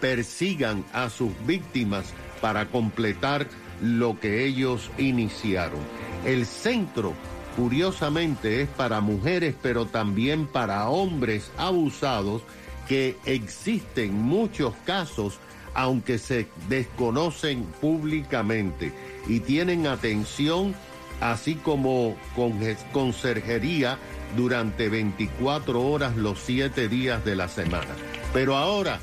persigan 0.00 0.84
a 0.92 1.10
sus 1.10 1.30
víctimas 1.46 2.12
para 2.40 2.66
completar 2.66 3.46
lo 3.82 4.18
que 4.18 4.44
ellos 4.44 4.90
iniciaron. 4.98 5.80
El 6.24 6.46
centro, 6.46 7.14
curiosamente, 7.56 8.62
es 8.62 8.68
para 8.68 9.00
mujeres, 9.00 9.54
pero 9.62 9.86
también 9.86 10.46
para 10.46 10.88
hombres 10.88 11.50
abusados, 11.56 12.42
que 12.88 13.16
existen 13.24 14.14
muchos 14.14 14.74
casos, 14.84 15.38
aunque 15.74 16.18
se 16.18 16.46
desconocen 16.68 17.64
públicamente, 17.80 18.92
y 19.26 19.40
tienen 19.40 19.86
atención, 19.86 20.74
así 21.20 21.56
como 21.56 22.16
con 22.34 22.60
conserjería 22.92 23.98
durante 24.36 24.88
24 24.88 25.80
horas 25.82 26.16
los 26.16 26.38
7 26.40 26.88
días 26.88 27.24
de 27.24 27.36
la 27.36 27.48
semana. 27.48 27.94
Pero 28.32 28.56
ahora 28.56 29.00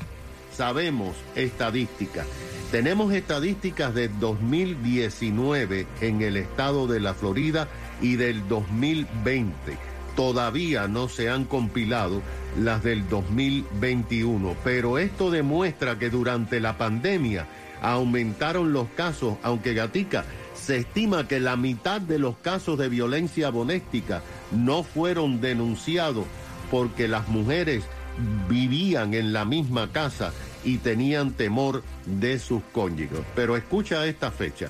sabemos 0.56 1.16
estadísticas. 1.34 2.26
Tenemos 2.70 3.12
estadísticas 3.12 3.94
del 3.94 4.18
2019 4.18 5.86
en 6.00 6.22
el 6.22 6.36
estado 6.36 6.86
de 6.86 7.00
la 7.00 7.14
Florida 7.14 7.68
y 8.00 8.16
del 8.16 8.48
2020. 8.48 9.52
Todavía 10.16 10.88
no 10.88 11.08
se 11.08 11.28
han 11.28 11.44
compilado 11.44 12.22
las 12.58 12.82
del 12.82 13.08
2021, 13.08 14.56
pero 14.64 14.98
esto 14.98 15.30
demuestra 15.30 15.98
que 15.98 16.10
durante 16.10 16.60
la 16.60 16.78
pandemia 16.78 17.46
aumentaron 17.82 18.72
los 18.72 18.88
casos, 18.90 19.36
aunque 19.42 19.74
Gatica 19.74 20.24
se 20.54 20.78
estima 20.78 21.28
que 21.28 21.40
la 21.40 21.56
mitad 21.56 22.00
de 22.00 22.18
los 22.18 22.36
casos 22.38 22.78
de 22.78 22.88
violencia 22.88 23.50
doméstica 23.50 24.22
no 24.52 24.82
fueron 24.82 25.40
denunciados 25.40 26.24
porque 26.70 27.08
las 27.08 27.28
mujeres 27.28 27.84
vivían 28.48 29.14
en 29.14 29.32
la 29.32 29.44
misma 29.44 29.92
casa 29.92 30.32
y 30.64 30.78
tenían 30.78 31.32
temor 31.32 31.82
de 32.06 32.38
sus 32.38 32.62
cónyuges. 32.72 33.20
Pero 33.34 33.56
escucha 33.56 34.06
esta 34.06 34.30
fecha. 34.30 34.68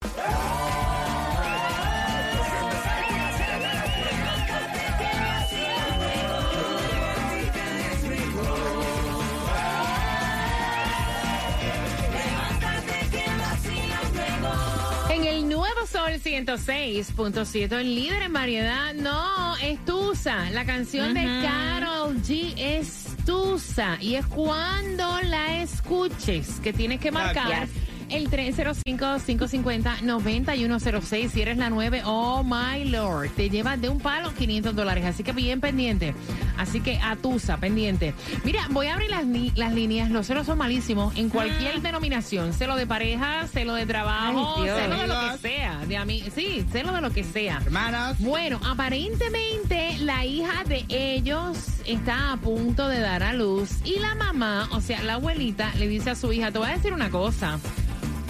Nuevo 15.80 15.86
Sol 15.86 16.12
106.7, 16.12 17.72
el 17.72 17.94
líder 17.94 18.22
en 18.22 18.32
variedad, 18.32 18.94
no, 18.94 19.56
es 19.58 19.82
Tusa. 19.84 20.50
La 20.50 20.64
canción 20.64 21.14
de 21.14 21.22
Carol 21.22 22.16
G 22.22 22.54
es 22.56 23.06
Tusa. 23.24 23.98
Y 24.00 24.16
es 24.16 24.26
cuando 24.26 25.20
la 25.22 25.62
escuches 25.62 26.60
que 26.60 26.72
tienes 26.72 27.00
que 27.00 27.10
marcar. 27.10 27.68
El 28.10 28.28
305-550-9106. 28.30 31.30
Si 31.30 31.42
eres 31.42 31.56
la 31.56 31.70
9, 31.70 32.02
oh 32.04 32.42
my 32.42 32.84
lord. 32.86 33.30
Te 33.30 33.48
llevas 33.50 33.80
de 33.80 33.88
un 33.88 33.98
palo 33.98 34.34
500 34.34 34.74
dólares. 34.74 35.04
Así 35.04 35.22
que 35.22 35.30
bien 35.32 35.60
pendiente. 35.60 36.14
Así 36.56 36.80
que 36.80 36.98
a 36.98 37.14
Tusa, 37.16 37.58
pendiente. 37.58 38.14
Mira, 38.44 38.66
voy 38.70 38.88
a 38.88 38.94
abrir 38.94 39.10
las, 39.10 39.24
las 39.56 39.72
líneas. 39.72 40.10
Los 40.10 40.26
celos 40.26 40.46
son 40.46 40.58
malísimos 40.58 41.16
en 41.16 41.30
cualquier 41.30 41.80
denominación. 41.80 42.52
Celo 42.52 42.76
de 42.76 42.86
pareja, 42.86 43.46
celo 43.46 43.74
de 43.74 43.86
trabajo, 43.86 44.56
Ay, 44.58 44.68
celo 44.68 44.98
de 44.98 45.06
lo 45.06 45.14
que 45.32 45.38
sea. 45.38 45.78
De 45.86 45.96
ami 45.96 46.22
sí, 46.34 46.66
celo 46.70 46.92
de 46.92 47.00
lo 47.00 47.10
que 47.10 47.24
sea. 47.24 47.60
Hermanas. 47.64 48.18
Bueno, 48.18 48.60
aparentemente 48.68 49.96
la 50.00 50.24
hija 50.24 50.64
de 50.64 50.84
ellos 50.88 51.56
está 51.86 52.32
a 52.32 52.36
punto 52.36 52.88
de 52.88 53.00
dar 53.00 53.22
a 53.22 53.32
luz 53.32 53.70
y 53.84 53.98
la 53.98 54.14
mamá, 54.14 54.68
o 54.72 54.80
sea, 54.80 55.02
la 55.02 55.14
abuelita, 55.14 55.72
le 55.76 55.88
dice 55.88 56.10
a 56.10 56.14
su 56.14 56.32
hija, 56.32 56.50
te 56.50 56.58
voy 56.58 56.68
a 56.68 56.72
decir 56.72 56.92
una 56.92 57.10
cosa, 57.10 57.58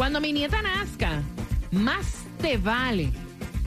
cuando 0.01 0.19
mi 0.19 0.33
nieta 0.33 0.63
nazca, 0.63 1.21
más 1.73 2.25
te 2.41 2.57
vale 2.57 3.11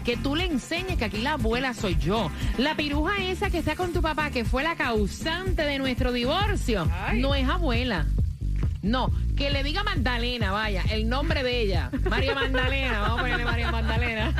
que 0.03 0.17
tú 0.17 0.35
le 0.35 0.45
enseñes 0.45 0.97
que 0.97 1.05
aquí 1.05 1.21
la 1.21 1.33
abuela 1.33 1.75
soy 1.75 1.95
yo. 1.97 2.31
La 2.57 2.73
piruja 2.75 3.23
esa 3.23 3.51
que 3.51 3.59
está 3.59 3.75
con 3.75 3.93
tu 3.93 4.01
papá, 4.01 4.31
que 4.31 4.43
fue 4.43 4.63
la 4.63 4.75
causante 4.75 5.61
de 5.61 5.77
nuestro 5.77 6.11
divorcio, 6.11 6.89
Ay. 7.05 7.21
no 7.21 7.35
es 7.35 7.47
abuela. 7.47 8.07
No, 8.81 9.11
que 9.37 9.51
le 9.51 9.61
diga 9.61 9.83
Magdalena, 9.83 10.51
vaya, 10.51 10.81
el 10.89 11.07
nombre 11.07 11.43
de 11.43 11.61
ella. 11.61 11.91
María 12.09 12.33
Magdalena, 12.41 13.01
vamos 13.01 13.19
a 13.19 13.21
ponerle 13.21 13.45
María 13.45 13.71
Magdalena. 13.71 14.33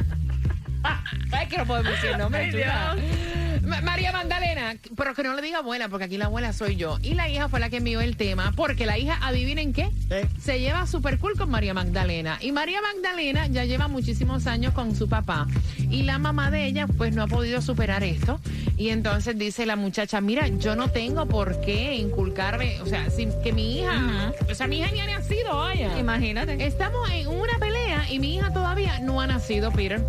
Ay, 1.31 1.47
que 1.47 1.57
no 1.59 1.65
podemos 1.67 1.91
decir 1.91 2.09
el 2.09 2.17
nombre, 2.17 2.65
Ay. 2.65 3.42
Ma- 3.75 3.82
María 3.82 4.12
Magdalena, 4.12 4.75
pero 4.96 5.13
que 5.13 5.24
no 5.24 5.34
le 5.36 5.42
diga 5.42 5.60
abuela, 5.60 5.89
porque 5.89 6.06
aquí 6.06 6.18
la 6.18 6.25
abuela 6.25 6.53
soy 6.53 6.75
yo. 6.75 6.98
Y 7.01 7.13
la 7.13 7.30
hija 7.30 7.50
fue 7.50 7.60
la 7.60 7.70
que 7.70 7.77
envió 7.77 8.01
el 8.01 8.18
tema, 8.18 8.51
porque 8.56 8.86
la 8.86 8.98
hija, 8.98 9.20
adivinen 9.22 9.74
qué, 9.74 9.89
¿Qué? 10.10 10.27
se 10.42 10.60
lleva 10.60 10.86
super 10.88 11.18
cool 11.20 11.38
con 11.38 11.50
María 11.50 11.74
Magdalena. 11.74 12.38
Y 12.42 12.51
María 12.51 12.80
Magdalena 12.82 13.48
ya 13.48 13.65
lleva 13.65 13.88
muchísimos 13.88 14.48
años 14.48 14.74
con 14.74 14.96
su 14.96 15.08
papá. 15.10 15.48
Y 15.77 16.03
la 16.03 16.18
mamá 16.20 16.50
de 16.51 16.65
ella, 16.65 16.88
pues 16.88 17.13
no 17.15 17.24
ha 17.24 17.27
podido 17.27 17.62
superar 17.62 18.03
esto. 18.03 18.39
Y 18.77 18.89
entonces 18.89 19.38
dice 19.38 19.65
la 19.65 19.75
muchacha, 19.75 20.20
mira, 20.22 20.48
yo 20.48 20.75
no 20.75 20.89
tengo 20.89 21.25
por 21.27 21.62
qué 21.62 21.96
inculcarle, 21.96 22.82
o 22.82 22.86
sea, 22.86 23.10
sin 23.10 23.30
que 23.44 23.53
mi 23.53 23.80
hija, 23.80 24.34
o 24.50 24.56
sea, 24.56 24.68
mi 24.68 24.80
hija 24.80 24.92
ni 24.92 25.00
ha 25.01 25.06
nacido, 25.08 25.58
vaya. 25.58 25.98
Imagínate. 26.00 26.65
Estamos 26.65 27.10
en 27.12 27.27
una 27.27 27.58
pelea 27.60 28.10
y 28.10 28.20
mi 28.20 28.36
hija 28.36 28.51
todavía 28.51 29.00
no 29.00 29.22
ha 29.22 29.27
nacido, 29.27 29.72
Peter. 29.72 30.01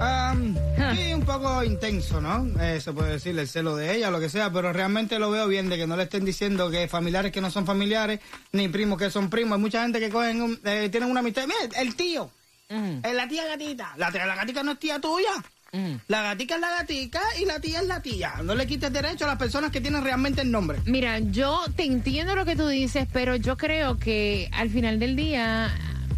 Um, 0.00 0.56
sí, 0.96 1.12
un 1.14 1.22
poco 1.22 1.62
intenso, 1.62 2.20
¿no? 2.20 2.46
Eh, 2.60 2.80
se 2.80 2.92
puede 2.92 3.12
decir 3.12 3.38
el 3.38 3.46
celo 3.48 3.76
de 3.76 3.94
ella, 3.96 4.10
lo 4.10 4.18
que 4.20 4.28
sea, 4.28 4.50
pero 4.50 4.72
realmente 4.72 5.18
lo 5.18 5.30
veo 5.30 5.46
bien 5.46 5.68
de 5.68 5.76
que 5.76 5.86
no 5.86 5.96
le 5.96 6.02
estén 6.02 6.24
diciendo 6.24 6.70
que 6.70 6.88
familiares 6.88 7.30
que 7.32 7.40
no 7.40 7.50
son 7.50 7.64
familiares, 7.64 8.20
ni 8.52 8.68
primos 8.68 8.98
que 8.98 9.10
son 9.10 9.30
primos. 9.30 9.56
Hay 9.56 9.62
mucha 9.62 9.82
gente 9.82 10.00
que 10.00 10.10
cogen, 10.10 10.42
un- 10.42 10.60
eh, 10.64 10.88
tienen 10.90 11.10
una 11.10 11.20
amistad. 11.20 11.44
Mira, 11.46 11.80
el 11.80 11.94
tío, 11.94 12.30
Mm, 12.70 13.04
eh, 13.04 13.12
la 13.14 13.28
tía 13.28 13.46
gatita. 13.46 13.92
La, 13.98 14.10
gatica 14.10 14.62
no 14.62 14.72
es 14.72 14.78
tía 14.78 14.98
tuya. 14.98 15.30
mm. 15.72 15.96
La 16.08 16.22
gatica 16.22 16.54
es 16.54 16.60
la 16.62 16.70
gatica 16.70 17.20
y 17.40 17.44
la 17.44 17.60
tía 17.60 17.80
es 17.80 17.86
la 17.86 18.00
tía. 18.00 18.34
No 18.42 18.54
le 18.54 18.66
quites 18.66 18.90
derecho 18.90 19.24
a 19.26 19.28
las 19.28 19.36
personas 19.36 19.70
que 19.70 19.82
tienen 19.82 20.02
realmente 20.02 20.40
el 20.40 20.50
nombre. 20.50 20.80
Mira, 20.86 21.18
yo 21.18 21.62
te 21.76 21.84
entiendo 21.84 22.34
lo 22.34 22.46
que 22.46 22.56
tú 22.56 22.66
dices, 22.66 23.06
pero 23.12 23.36
yo 23.36 23.58
creo 23.58 23.98
que 23.98 24.48
al 24.52 24.70
final 24.70 24.98
del 24.98 25.14
día 25.14 25.70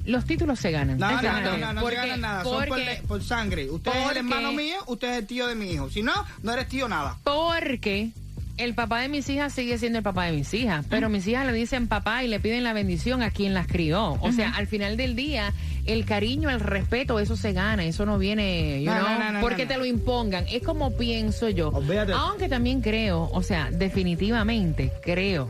los 0.06 0.24
títulos 0.24 0.58
se 0.58 0.70
ganan. 0.70 0.98
No, 0.98 1.10
no, 1.10 1.22
no, 1.40 1.56
no, 1.58 1.72
no, 1.74 1.80
Porque- 1.80 1.96
se 1.96 2.02
ganan 2.02 2.20
nada. 2.20 2.42
Son 2.44 2.52
por, 2.64 2.68
porque- 2.68 3.24
sangre. 3.24 3.70
Usted 3.70 3.90
es 3.90 3.96
el 3.98 4.02
porque- 4.04 4.18
hermano 4.20 4.52
mío, 4.52 4.76
usted 4.86 5.12
es 5.12 5.18
el 5.18 5.26
tío 5.26 5.46
de 5.46 5.54
mi 5.54 5.70
hijo. 5.72 5.90
Si 5.90 6.02
no, 6.02 6.12
no 6.42 6.52
eres 6.52 6.68
tío 6.68 6.88
nada. 6.88 7.16
Porque 7.24 8.10
el 8.56 8.74
papá 8.74 9.00
de 9.00 9.08
mis 9.08 9.28
hijas 9.28 9.52
sigue 9.52 9.76
siendo 9.78 9.98
el 9.98 10.02
papá 10.04 10.24
de 10.24 10.32
mis 10.32 10.52
hijas, 10.54 10.86
pero 10.88 11.08
mis 11.10 11.26
hijas 11.26 11.46
le 11.46 11.52
dicen 11.52 11.88
papá 11.88 12.24
y 12.24 12.28
le 12.28 12.40
piden 12.40 12.64
la 12.64 12.72
bendición 12.72 13.22
a 13.22 13.30
quien 13.30 13.52
las 13.52 13.66
crió. 13.66 14.12
O 14.20 14.32
sea, 14.32 14.50
al 14.56 14.66
final 14.66 14.96
del 14.96 15.14
día, 15.14 15.52
el 15.84 16.06
cariño, 16.06 16.48
el 16.48 16.60
respeto, 16.60 17.20
eso 17.20 17.36
se 17.36 17.52
gana, 17.52 17.84
eso 17.84 18.06
no 18.06 18.16
viene, 18.18 18.82
you 18.82 18.90
No, 18.90 18.96
know, 18.98 19.08
no, 19.10 19.18
no, 19.18 19.32
no, 19.32 19.40
porque 19.40 19.66
te 19.66 19.76
lo 19.76 19.84
impongan. 19.84 20.46
Es 20.50 20.62
como 20.62 20.96
pienso 20.96 21.50
yo. 21.50 21.70
Aunque 22.16 22.48
también 22.48 22.80
creo, 22.80 23.28
o 23.30 23.42
sea, 23.42 23.70
definitivamente 23.70 24.90
creo 25.02 25.48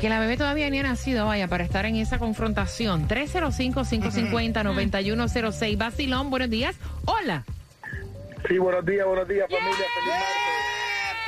que 0.00 0.08
la 0.08 0.18
bebé 0.20 0.36
todavía 0.36 0.68
ni 0.70 0.78
ha 0.80 0.82
nacido, 0.82 1.26
vaya, 1.26 1.46
para 1.48 1.62
estar 1.64 1.86
en 1.86 1.94
esa 1.96 2.18
confrontación. 2.18 3.06
305-550-9106. 3.08 5.76
Basilón, 5.78 6.30
buenos 6.30 6.50
días. 6.50 6.74
Hola. 7.04 7.44
Sí, 8.48 8.58
buenos 8.58 8.84
días, 8.84 9.06
buenos 9.06 9.28
días, 9.28 9.46
familia. 9.48 9.76
Feliz 9.76 10.14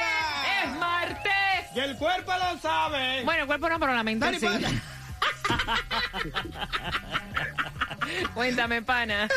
martes. 0.00 0.64
Es 0.64 0.71
martes. 0.78 1.30
Y 1.76 1.80
el 1.80 1.97
cuerpo 1.97 2.33
lo 2.33 2.59
sabe. 2.59 3.23
Bueno, 3.25 3.42
el 3.42 3.47
cuerpo 3.47 3.68
no, 3.68 3.78
pero 3.78 3.94
la 3.94 4.02
mente 4.02 4.25
Dani, 4.26 4.40
sí. 4.40 4.47
pa- 4.47 4.59
Cuéntame, 8.35 8.83
pana. 8.83 9.28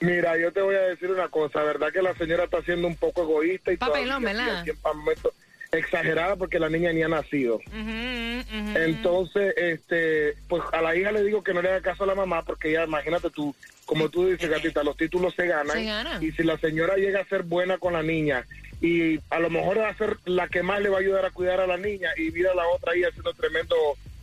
Mira, 0.00 0.36
yo 0.38 0.52
te 0.52 0.60
voy 0.60 0.74
a 0.74 0.80
decir 0.80 1.08
una 1.10 1.28
cosa, 1.28 1.62
¿verdad? 1.62 1.88
Que 1.92 2.02
la 2.02 2.14
señora 2.14 2.44
está 2.44 2.60
siendo 2.62 2.86
un 2.88 2.96
poco 2.96 3.22
egoísta 3.22 3.72
y 3.72 3.76
Papelón, 3.76 4.22
todavía 4.22 4.42
¿verdad? 4.44 4.60
así 4.62 4.70
en 4.70 4.76
momentos, 4.82 5.32
exagerada 5.72 6.36
porque 6.36 6.58
la 6.58 6.68
niña 6.68 6.92
ni 6.92 7.02
ha 7.02 7.08
nacido. 7.08 7.60
Entonces, 8.74 9.54
este, 9.56 10.34
pues 10.48 10.62
a 10.72 10.80
la 10.80 10.96
hija 10.96 11.12
le 11.12 11.24
digo 11.24 11.42
que 11.42 11.54
no 11.54 11.62
le 11.62 11.68
haga 11.68 11.80
caso 11.80 12.04
a 12.04 12.06
la 12.06 12.14
mamá 12.14 12.42
porque 12.42 12.72
ya, 12.72 12.84
imagínate 12.84 13.30
tú, 13.30 13.54
como 13.84 14.08
tú 14.08 14.26
dices, 14.26 14.48
gatita, 14.48 14.82
los 14.82 14.96
títulos 14.96 15.34
se 15.34 15.46
ganan. 15.46 15.76
Se. 15.76 16.24
Y 16.24 16.32
si 16.32 16.42
la 16.42 16.58
señora 16.58 16.96
llega 16.96 17.20
a 17.20 17.28
ser 17.28 17.42
buena 17.42 17.78
con 17.78 17.92
la 17.92 18.02
niña 18.02 18.44
y 18.80 19.18
a 19.30 19.38
lo 19.38 19.50
mejor 19.50 19.78
va 19.78 19.88
a 19.88 19.96
ser 19.96 20.18
la 20.24 20.48
que 20.48 20.62
más 20.62 20.80
le 20.82 20.88
va 20.88 20.98
a 20.98 21.00
ayudar 21.00 21.24
a 21.24 21.30
cuidar 21.30 21.60
a 21.60 21.66
la 21.66 21.76
niña 21.78 22.10
y 22.16 22.30
mira 22.30 22.52
a 22.52 22.54
la 22.54 22.68
otra 22.68 22.92
ahí 22.92 23.04
haciendo 23.04 23.32
tremendo 23.32 23.74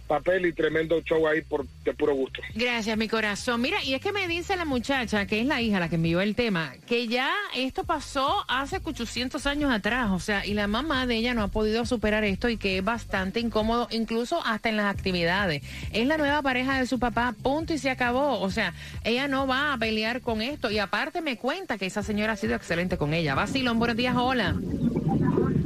papel 0.08 0.46
y 0.46 0.54
tremendo 0.54 1.00
show 1.02 1.28
ahí 1.28 1.42
por 1.42 1.66
de 1.84 1.94
puro 1.94 2.14
gusto. 2.14 2.42
Gracias, 2.56 2.98
mi 2.98 3.08
corazón. 3.08 3.62
Mira, 3.62 3.84
y 3.84 3.94
es 3.94 4.02
que 4.02 4.12
me 4.12 4.28
dice 4.28 4.56
la 4.56 4.66
muchacha, 4.66 5.26
que 5.26 5.40
es 5.40 5.46
la 5.46 5.62
hija 5.62 5.80
la 5.80 5.90
que 5.90 5.96
envió 5.96 6.22
el 6.22 6.36
tema, 6.36 6.74
que 6.88 7.08
ya 7.08 7.32
esto 7.56 7.84
pasó 7.84 8.46
hace 8.48 8.80
800 8.84 9.46
años 9.48 9.72
atrás, 9.72 10.12
o 10.12 10.20
sea, 10.20 10.46
y 10.46 10.54
la 10.54 10.68
mamá 10.68 11.08
de 11.08 11.16
ella 11.16 11.34
no 11.34 11.44
ha 11.44 11.48
podido 11.48 11.86
superar 11.86 12.24
esto 12.24 12.50
y 12.50 12.58
que 12.58 12.78
es 12.78 12.84
bastante 12.84 13.40
incómodo, 13.40 13.88
incluso 13.92 14.44
hasta 14.46 14.70
en 14.70 14.78
las 14.78 14.94
actividades. 14.94 15.64
Es 15.92 16.08
la 16.08 16.18
nueva 16.18 16.42
pareja 16.42 16.80
de 16.80 16.86
su 16.86 17.00
papá, 17.00 17.34
punto 17.42 17.74
y 17.74 17.78
se 17.78 17.90
acabó. 17.90 18.40
O 18.40 18.50
sea, 18.50 18.74
ella 19.04 19.28
no 19.28 19.48
va 19.48 19.74
a 19.74 19.78
pelear 19.78 20.22
con 20.22 20.42
esto 20.42 20.72
y 20.72 20.80
aparte 20.80 21.22
me 21.22 21.38
cuenta 21.38 21.78
que 21.78 21.86
esa 21.86 22.04
señora 22.04 22.34
ha 22.34 22.38
sido 22.38 22.56
excelente 22.56 22.98
con 22.98 23.14
ella. 23.14 23.36
Vacilón, 23.36 23.80
buenos 23.80 23.98
días, 23.98 24.16
hola. 24.16 24.56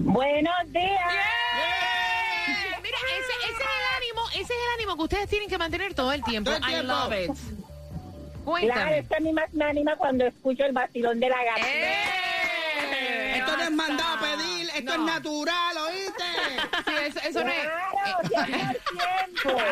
Buenos 0.08 0.72
días. 0.72 1.02
Mira, 2.82 2.98
ese, 3.20 3.34
ese 4.42 4.54
es 4.54 4.60
el 4.60 4.74
ánimo, 4.80 4.96
que 4.98 5.04
ustedes 5.04 5.30
tienen 5.30 5.50
que 5.50 5.58
mantener 5.58 5.94
todo 5.94 6.12
el 6.14 6.24
tiempo. 6.24 6.50
Todo 6.52 6.58
el 6.58 6.64
I 6.64 6.68
tiempo. 6.76 6.94
love 6.94 7.14
it. 7.14 7.26
Claro, 7.28 8.44
Cuéntame. 8.46 8.98
esto 9.00 9.16
a 9.16 9.20
mí 9.20 9.34
más 9.34 9.54
me 9.54 9.66
anima 9.66 9.96
cuando 9.98 10.26
escucho 10.26 10.64
el 10.66 10.72
vacilón 10.72 11.20
de 11.20 11.28
la 11.30 11.44
gata. 11.44 11.62
¡Eh! 11.68 13.38
Esto 13.40 13.58
no 13.58 13.64
es 13.64 13.72
mandado 13.72 14.16
a 14.16 14.20
pedir, 14.22 14.70
esto 14.76 14.98
No. 14.98 15.08
es 15.08 15.14
natural, 15.14 15.78
¿oíste? 15.90 16.24
Sí, 16.86 16.92
eso, 17.08 17.20
eso 17.28 17.44
no 17.44 17.52
es. 17.52 17.60
Claro, 17.60 18.18
por 18.22 18.30
tiempo. 18.30 19.58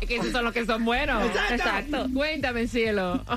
Es 0.00 0.08
que 0.08 0.16
esos 0.16 0.32
son 0.32 0.44
los 0.44 0.52
que 0.52 0.64
son 0.64 0.84
buenos. 0.84 1.24
Exacto. 1.50 2.06
Cuéntame, 2.14 2.66
cielo. 2.66 3.22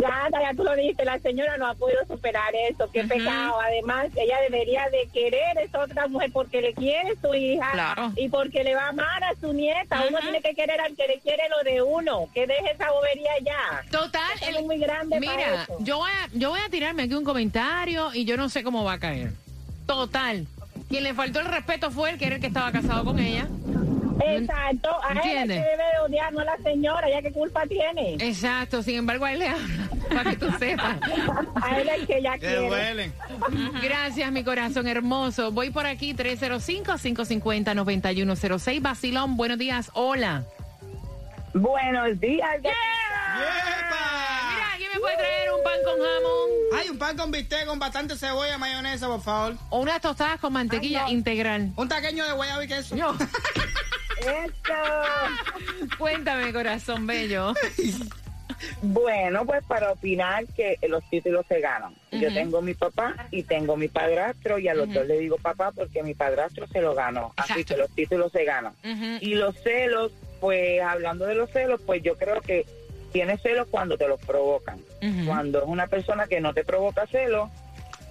Ya, 0.00 0.28
ya 0.30 0.54
tú 0.56 0.64
lo 0.64 0.74
dijiste, 0.74 1.04
la 1.04 1.18
señora 1.20 1.56
no 1.56 1.66
ha 1.66 1.74
podido 1.74 2.04
superar 2.06 2.52
eso, 2.70 2.90
qué 2.92 3.04
pecado. 3.04 3.60
Además, 3.60 4.06
ella 4.16 4.38
debería 4.40 4.88
de 4.90 5.08
querer 5.12 5.56
a 5.58 5.62
esa 5.62 5.80
otra 5.80 6.08
mujer 6.08 6.30
porque 6.32 6.60
le 6.60 6.74
quiere 6.74 7.14
su 7.22 7.34
hija 7.34 7.70
Claro. 7.72 8.12
y 8.16 8.28
porque 8.28 8.64
le 8.64 8.74
va 8.74 8.86
a 8.86 8.88
amar 8.88 9.22
a 9.24 9.34
su 9.40 9.52
nieta. 9.52 10.04
Uno 10.08 10.18
tiene 10.20 10.40
que 10.42 10.54
querer 10.54 10.80
al 10.80 10.94
que 10.96 11.06
le 11.06 11.20
quiere 11.20 11.42
lo 11.48 11.62
de 11.62 11.82
uno, 11.82 12.28
que 12.34 12.46
deje 12.46 12.72
esa 12.72 12.90
bobería 12.90 13.30
ya. 13.44 13.84
Total, 13.90 14.22
es 14.40 14.62
muy 14.62 14.78
grande 14.78 15.20
para 15.20 15.36
mira, 15.36 15.62
eso. 15.64 15.76
yo 15.80 15.98
voy, 15.98 16.10
a, 16.10 16.28
yo 16.32 16.50
voy 16.50 16.60
a 16.60 16.68
tirarme 16.70 17.04
aquí 17.04 17.14
un 17.14 17.24
comentario 17.24 18.12
y 18.14 18.24
yo 18.24 18.36
no 18.36 18.48
sé 18.48 18.62
cómo 18.62 18.84
va 18.84 18.94
a 18.94 18.98
caer. 18.98 19.32
Total. 19.86 20.46
Quien 20.88 21.04
le 21.04 21.14
faltó 21.14 21.40
el 21.40 21.46
respeto 21.46 21.90
fue 21.90 22.10
el 22.10 22.18
que 22.18 22.26
era 22.26 22.34
el 22.36 22.40
que 22.40 22.46
estaba 22.48 22.70
casado 22.72 23.04
con 23.04 23.18
ella. 23.18 23.46
Exacto, 24.20 24.90
a 25.02 25.12
él 25.12 25.18
es 25.18 25.24
que 25.48 25.54
debe 25.54 25.76
de 25.92 25.98
odiar, 26.06 26.32
no 26.32 26.40
a 26.40 26.44
la 26.44 26.56
señora, 26.58 27.08
ya 27.10 27.20
qué 27.22 27.32
culpa 27.32 27.66
tiene. 27.66 28.14
Exacto, 28.20 28.82
sin 28.82 28.96
embargo, 28.96 29.24
a 29.24 29.32
él 29.32 29.38
le 29.40 29.48
habla, 29.48 29.88
para 30.08 30.30
que 30.30 30.36
tú 30.36 30.46
sepas. 30.58 30.96
A 31.62 31.80
él 31.80 31.88
es 31.88 32.06
que 32.06 32.20
Que 32.22 32.38
quiere. 32.38 32.68
duelen. 32.68 33.12
Gracias, 33.82 34.30
mi 34.32 34.44
corazón 34.44 34.86
hermoso. 34.86 35.50
Voy 35.52 35.70
por 35.70 35.86
aquí, 35.86 36.14
305-550-9106. 36.14 38.80
Basilón, 38.80 39.36
buenos 39.36 39.58
días. 39.58 39.90
Hola. 39.94 40.44
Buenos 41.52 42.18
días. 42.20 42.48
Mira, 42.60 42.74
¡Yepa! 43.34 44.72
¿alguien 44.72 44.90
me 44.94 45.00
puede 45.00 45.16
traer 45.16 45.52
un 45.52 45.62
pan 45.62 45.78
con 45.84 45.94
jamón? 46.00 46.50
Hay 46.76 46.88
un 46.88 46.98
pan 46.98 47.16
con 47.16 47.30
bistec 47.30 47.66
con 47.66 47.78
bastante 47.78 48.16
cebolla, 48.16 48.58
mayonesa, 48.58 49.06
por 49.06 49.22
favor. 49.22 49.54
O 49.70 49.78
unas 49.80 50.00
tostadas 50.00 50.40
con 50.40 50.52
mantequilla 50.52 51.04
Ay, 51.06 51.12
no. 51.12 51.18
integral. 51.18 51.70
Un 51.76 51.88
taqueño 51.88 52.24
de 52.26 52.32
guayaba 52.32 52.64
y 52.64 52.68
queso. 52.68 52.96
Yo. 52.96 53.14
Eso. 54.24 55.96
Cuéntame, 55.98 56.52
corazón 56.52 57.06
bello. 57.06 57.54
Bueno, 58.82 59.44
pues 59.44 59.64
para 59.64 59.92
opinar 59.92 60.46
que 60.56 60.78
los 60.88 61.02
títulos 61.10 61.44
se 61.48 61.60
ganan. 61.60 61.94
Yo 62.12 62.32
tengo 62.32 62.62
mi 62.62 62.74
papá 62.74 63.14
y 63.30 63.42
tengo 63.42 63.76
mi 63.76 63.88
padrastro 63.88 64.58
y 64.58 64.68
a 64.68 64.74
los 64.74 64.92
dos 64.92 65.06
le 65.06 65.18
digo 65.18 65.36
papá 65.36 65.72
porque 65.72 66.02
mi 66.02 66.14
padrastro 66.14 66.66
se 66.68 66.80
lo 66.80 66.94
ganó. 66.94 67.32
Así 67.36 67.64
que 67.64 67.76
los 67.76 67.90
títulos 67.90 68.32
se 68.32 68.44
ganan. 68.44 68.74
Y 69.20 69.34
los 69.34 69.56
celos, 69.62 70.12
pues 70.40 70.80
hablando 70.82 71.26
de 71.26 71.34
los 71.34 71.50
celos, 71.50 71.80
pues 71.84 72.02
yo 72.02 72.16
creo 72.16 72.40
que 72.40 72.64
tienes 73.12 73.42
celos 73.42 73.68
cuando 73.70 73.98
te 73.98 74.08
los 74.08 74.20
provocan. 74.20 74.80
Cuando 75.26 75.58
es 75.58 75.64
una 75.66 75.86
persona 75.86 76.26
que 76.26 76.40
no 76.40 76.54
te 76.54 76.64
provoca 76.64 77.06
celos, 77.06 77.50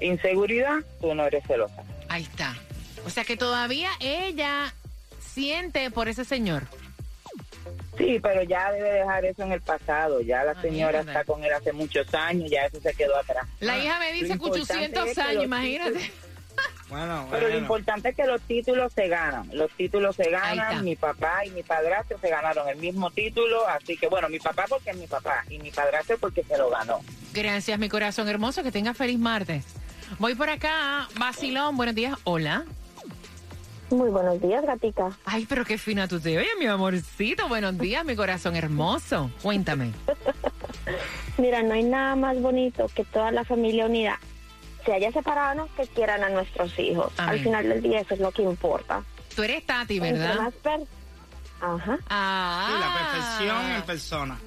inseguridad, 0.01 0.79
tú 1.01 1.15
no 1.15 1.25
eres 1.25 1.43
celosa. 1.47 1.83
Ahí 2.09 2.23
está. 2.23 2.55
O 3.05 3.09
sea 3.09 3.23
que 3.23 3.37
todavía 3.37 3.89
ella 3.99 4.73
siente 5.33 5.89
por 5.91 6.07
ese 6.07 6.25
señor. 6.25 6.63
Sí, 7.97 8.19
pero 8.21 8.41
ya 8.43 8.71
debe 8.71 8.91
dejar 8.91 9.23
eso 9.25 9.43
en 9.43 9.51
el 9.51 9.61
pasado. 9.61 10.19
Ya 10.21 10.43
la 10.43 10.51
Ah, 10.53 10.61
señora 10.61 11.01
está 11.01 11.23
con 11.25 11.43
él 11.43 11.53
hace 11.53 11.71
muchos 11.73 12.11
años, 12.13 12.49
ya 12.49 12.65
eso 12.65 12.81
se 12.81 12.93
quedó 12.93 13.15
atrás. 13.17 13.45
La 13.59 13.77
hija 13.77 13.99
me 13.99 14.11
dice 14.13 14.27
Lo 14.29 14.33
importante 14.33 14.73
800 14.73 15.07
es 15.09 15.15
que 15.15 15.21
años, 15.21 15.43
imagínate. 15.43 16.11
Bueno, 16.89 17.27
Pero 17.31 17.41
lo 17.47 17.47
bueno. 17.53 17.57
importante 17.57 18.09
es 18.09 18.15
que 18.15 18.25
los 18.25 18.39
títulos 18.41 18.93
se 18.93 19.07
ganan. 19.07 19.49
Los 19.53 19.71
títulos 19.71 20.15
se 20.15 20.29
ganan. 20.29 20.83
Mi 20.83 20.95
papá 20.95 21.43
y 21.43 21.49
mi 21.49 21.63
padrastro 21.63 22.19
se 22.19 22.29
ganaron 22.29 22.67
el 22.69 22.75
mismo 22.77 23.09
título. 23.09 23.67
Así 23.67 23.97
que, 23.97 24.07
bueno, 24.07 24.29
mi 24.29 24.37
papá 24.39 24.65
porque 24.69 24.91
es 24.91 24.97
mi 24.97 25.07
papá 25.07 25.43
y 25.49 25.57
mi 25.57 25.71
padrastro 25.71 26.19
porque 26.19 26.43
se 26.43 26.55
lo 26.55 26.69
ganó. 26.69 26.99
Gracias, 27.33 27.79
mi 27.79 27.89
corazón 27.89 28.27
hermoso. 28.29 28.61
Que 28.61 28.71
tenga 28.71 28.93
feliz 28.93 29.17
martes. 29.17 29.65
Voy 30.19 30.35
por 30.35 30.51
acá. 30.51 31.07
Basilón, 31.17 31.75
buenos 31.77 31.95
días. 31.95 32.15
Hola. 32.25 32.63
Muy 33.93 34.09
buenos 34.09 34.41
días, 34.41 34.65
gatica. 34.65 35.11
Ay, 35.23 35.45
pero 35.47 35.63
qué 35.65 35.77
fina 35.77 36.07
tú 36.07 36.19
te 36.19 36.35
oyes, 36.35 36.49
mi 36.59 36.65
amorcito. 36.65 37.47
Buenos 37.47 37.77
días, 37.77 38.03
mi 38.03 38.15
corazón 38.15 38.55
hermoso. 38.55 39.29
Cuéntame. 39.43 39.91
Mira, 41.37 41.61
no 41.61 41.73
hay 41.75 41.83
nada 41.83 42.15
más 42.15 42.41
bonito 42.41 42.87
que 42.95 43.03
toda 43.05 43.31
la 43.31 43.43
familia 43.43 43.85
unida 43.85 44.19
se 44.83 44.93
haya 44.93 45.11
separado, 45.11 45.55
¿no? 45.55 45.67
que 45.75 45.87
quieran 45.87 46.23
a 46.23 46.29
nuestros 46.29 46.77
hijos. 46.79 47.13
Amén. 47.17 47.29
Al 47.35 47.39
final 47.43 47.69
del 47.69 47.81
día 47.83 47.99
eso 48.01 48.15
es 48.15 48.19
lo 48.19 48.31
que 48.31 48.41
importa. 48.41 49.03
Tú 49.35 49.43
eres 49.43 49.63
Tati, 49.65 49.99
¿verdad? 49.99 50.37
más 50.39 50.53
per- 50.55 50.87
Ajá. 51.61 51.97
Ah. 52.09 52.67
Sí, 52.67 52.79
la 52.79 53.11
perfección 53.47 53.71
en 53.71 53.81
persona. 53.83 54.39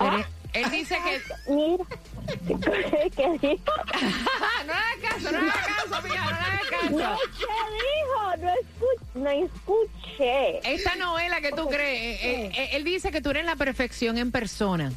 Eres- 0.00 0.26
Él 0.52 0.70
dice 0.70 0.96
que. 1.04 1.20
Mira, 1.52 1.84
¿qué 3.16 3.26
dijo? 3.40 3.72
no 4.66 4.72
le 4.72 4.72
hagas 4.72 4.96
caso, 5.02 5.32
no 5.32 5.40
le 5.42 5.50
hagas 5.50 5.66
caso, 5.66 6.02
mija, 6.02 6.24
no 6.24 6.30
le 6.30 6.36
hagas 6.36 6.90
No, 6.90 6.98
caso. 6.98 7.18
¿qué 7.38 7.46
dijo? 7.76 8.20
No, 8.38 8.50
escu- 8.50 9.00
no 9.14 9.30
escuché. 9.30 10.60
Esta 10.74 10.94
novela 10.96 11.40
que 11.40 11.52
tú 11.52 11.68
crees, 11.68 12.20
eh, 12.22 12.50
eh, 12.54 12.68
él 12.72 12.84
dice 12.84 13.10
que 13.12 13.20
tú 13.20 13.30
eres 13.30 13.44
la 13.44 13.56
perfección 13.56 14.18
en 14.18 14.30
persona. 14.32 14.92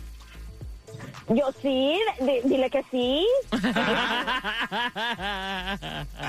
Yo 1.30 1.52
sí, 1.62 2.00
di- 2.20 2.42
dile 2.44 2.70
que 2.70 2.84
sí. 2.92 3.26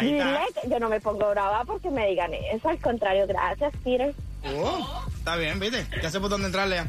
Dile 0.01 0.39
que 0.63 0.69
yo 0.71 0.79
no 0.79 0.89
me 0.89 1.01
pongo 1.01 1.29
brava 1.31 1.65
porque 1.65 1.91
me 1.91 2.07
digan 2.07 2.33
eso. 2.35 2.69
Al 2.69 2.79
contrario, 2.81 3.27
gracias, 3.27 3.73
Peter. 3.83 4.15
Oh, 4.57 5.05
está 5.17 5.35
bien, 5.37 5.59
¿viste? 5.59 5.85
Ya 6.01 6.11
sé 6.11 6.21
por 6.21 6.31
dónde 6.31 6.47
entrarle 6.47 6.77
ya. 6.77 6.89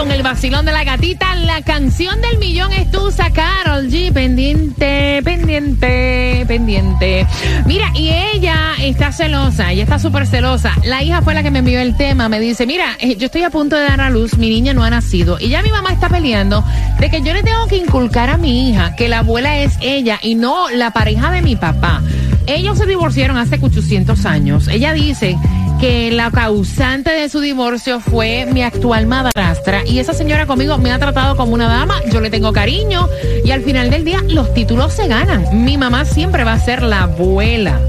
con 0.00 0.12
el 0.12 0.22
vacilón 0.22 0.64
de 0.64 0.72
la 0.72 0.82
gatita. 0.82 1.34
La 1.34 1.60
canción 1.60 2.22
del 2.22 2.38
millón 2.38 2.72
es 2.72 2.90
tusa, 2.90 3.30
Carol 3.30 3.86
G. 3.88 4.10
Pendiente, 4.10 5.20
pendiente, 5.22 6.44
pendiente. 6.48 7.26
Mira, 7.66 7.92
y 7.94 8.08
ella 8.08 8.72
está 8.80 9.12
celosa, 9.12 9.70
ella 9.72 9.82
está 9.82 9.98
súper 9.98 10.26
celosa. 10.26 10.72
La 10.84 11.02
hija 11.02 11.20
fue 11.20 11.34
la 11.34 11.42
que 11.42 11.50
me 11.50 11.58
envió 11.58 11.80
el 11.80 11.98
tema. 11.98 12.30
Me 12.30 12.40
dice, 12.40 12.66
mira, 12.66 12.96
eh, 12.98 13.16
yo 13.16 13.26
estoy 13.26 13.42
a 13.42 13.50
punto 13.50 13.76
de 13.76 13.82
dar 13.82 14.00
a 14.00 14.08
luz, 14.08 14.38
mi 14.38 14.48
niña 14.48 14.72
no 14.72 14.84
ha 14.84 14.88
nacido. 14.90 15.38
Y 15.38 15.50
ya 15.50 15.60
mi 15.60 15.68
mamá 15.68 15.92
está 15.92 16.08
peleando 16.08 16.64
de 16.98 17.10
que 17.10 17.20
yo 17.20 17.34
le 17.34 17.42
tengo 17.42 17.66
que 17.66 17.76
inculcar 17.76 18.30
a 18.30 18.38
mi 18.38 18.70
hija 18.70 18.96
que 18.96 19.10
la 19.10 19.18
abuela 19.18 19.58
es 19.58 19.76
ella 19.82 20.18
y 20.22 20.34
no 20.34 20.70
la 20.70 20.92
pareja 20.92 21.30
de 21.30 21.42
mi 21.42 21.56
papá. 21.56 22.00
Ellos 22.46 22.78
se 22.78 22.86
divorciaron 22.86 23.36
hace 23.36 23.58
800 23.60 24.24
años. 24.24 24.66
Ella 24.68 24.94
dice 24.94 25.36
que 25.80 26.10
la 26.10 26.30
causante 26.30 27.10
de 27.10 27.28
su 27.30 27.40
divorcio 27.40 28.00
fue 28.00 28.44
mi 28.44 28.62
actual 28.62 29.06
madrastra 29.06 29.82
y 29.86 29.98
esa 29.98 30.12
señora 30.12 30.44
conmigo 30.44 30.76
me 30.76 30.92
ha 30.92 30.98
tratado 30.98 31.36
como 31.36 31.54
una 31.54 31.68
dama, 31.68 32.00
yo 32.12 32.20
le 32.20 32.28
tengo 32.28 32.52
cariño 32.52 33.08
y 33.44 33.50
al 33.50 33.62
final 33.62 33.88
del 33.88 34.04
día 34.04 34.20
los 34.28 34.52
títulos 34.52 34.92
se 34.92 35.08
ganan. 35.08 35.64
Mi 35.64 35.78
mamá 35.78 36.04
siempre 36.04 36.44
va 36.44 36.52
a 36.52 36.58
ser 36.58 36.82
la 36.82 37.04
abuela, 37.04 37.80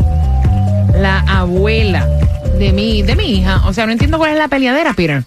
la 0.96 1.20
abuela 1.20 2.08
de 2.58 2.72
mi, 2.72 3.02
de 3.02 3.16
mi 3.16 3.26
hija. 3.26 3.62
O 3.66 3.74
sea, 3.74 3.86
no 3.86 3.92
entiendo 3.92 4.18
cuál 4.18 4.32
es 4.32 4.38
la 4.38 4.48
peleadera, 4.48 4.94
Peter. 4.94 5.24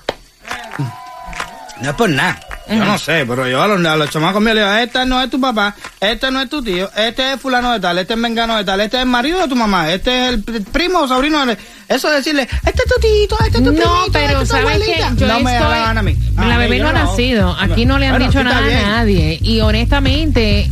No 1.83 1.91
es 1.91 1.97
por 1.97 2.09
nada. 2.09 2.41
Yo 2.69 2.85
no 2.85 2.99
sé, 2.99 3.25
pero 3.29 3.47
yo 3.47 3.63
a 3.63 3.69
los, 3.69 3.85
a 3.85 3.97
los 3.97 4.09
chamacos 4.11 4.41
míos 4.41 4.55
le 4.55 4.63
digo, 4.63 4.75
este 4.75 5.05
no 5.05 5.21
es 5.23 5.29
tu 5.31 5.39
papá, 5.41 5.75
este 6.01 6.31
no 6.31 6.41
es 6.41 6.49
tu 6.49 6.63
tío, 6.63 6.91
este 6.97 7.35
es 7.35 7.41
fulano 7.41 7.73
de 7.73 7.81
tal, 7.81 7.99
este 7.99 8.15
es 8.15 8.19
mengano 8.19 8.57
de 8.57 8.65
tal, 8.65 8.81
este 8.81 8.97
es 8.97 9.03
el 9.03 9.09
marido 9.09 9.39
de 9.43 9.49
tu 9.49 9.55
mamá, 9.57 9.91
este 9.93 10.29
es 10.29 10.29
el 10.35 10.45
pr- 10.45 10.65
primo 10.73 11.01
o 11.01 11.09
sobrino 11.09 11.45
de... 11.45 11.59
Eso 11.87 12.09
de 12.09 12.17
decirle, 12.17 12.43
este 12.65 12.83
es 12.83 12.95
tu 12.95 12.99
tito, 13.01 13.37
este 13.45 13.59
es 13.59 13.65
tu 13.65 13.71
No, 13.73 13.77
primito, 13.77 14.13
pero 14.15 14.25
este 14.25 14.33
es 14.33 14.39
tu 14.39 14.47
¿sabes 14.47 14.65
qué? 14.67 14.95
abuelita. 14.95 15.13
Yo 15.17 15.27
no 15.27 15.41
me 15.41 15.53
estoy- 15.59 15.73
hagan 15.75 15.99
a 15.99 16.03
mí. 16.03 16.17
A 16.39 16.47
la 16.47 16.55
mí, 16.57 16.61
bebé 16.63 16.79
no 16.79 16.89
ha 16.89 16.93
nacido. 16.95 17.57
Aquí 17.61 17.85
no 17.85 17.99
le 17.99 18.07
han 18.07 18.13
Bueno, 18.13 18.27
dicho 18.27 18.43
nada 18.43 18.61
bien. 18.63 18.79
a 18.79 18.89
nadie. 18.89 19.39
Y 19.43 19.61
honestamente, 19.61 20.71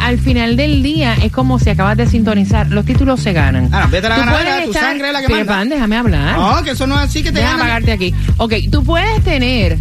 al, 0.00 0.18
final 0.18 0.56
del 0.58 0.82
día 0.82 1.14
es 1.22 1.32
como 1.32 1.58
si 1.58 1.70
acabas 1.70 1.96
de 1.96 2.06
sintonizar. 2.06 2.66
Los 2.68 2.84
títulos 2.84 3.20
se 3.20 3.32
ganan. 3.32 3.70
Ah, 3.72 3.88
vete 3.90 4.06
a 4.06 4.10
la 4.10 4.16
Tú 4.16 4.20
ganadera, 4.20 4.50
puedes 4.50 4.64
tu 4.66 4.70
estar- 4.72 4.82
sangre 4.82 5.06
es 5.08 5.12
la 5.14 5.20
que 5.22 5.26
Pero, 5.28 5.38
manda. 5.38 5.52
pan, 5.54 5.68
déjame 5.70 5.96
hablar. 5.96 6.36
No, 6.38 6.62
que 6.62 6.70
eso 6.72 6.86
no 6.86 6.96
es 6.96 7.08
así 7.08 7.22
que 7.22 7.32
te 7.32 7.38
Déjame 7.38 7.52
ganan. 7.60 7.66
pagarte 7.66 7.92
aquí. 7.92 8.14
Ok, 8.36 8.52
tú 8.70 8.84
puedes 8.84 9.24
tener, 9.24 9.78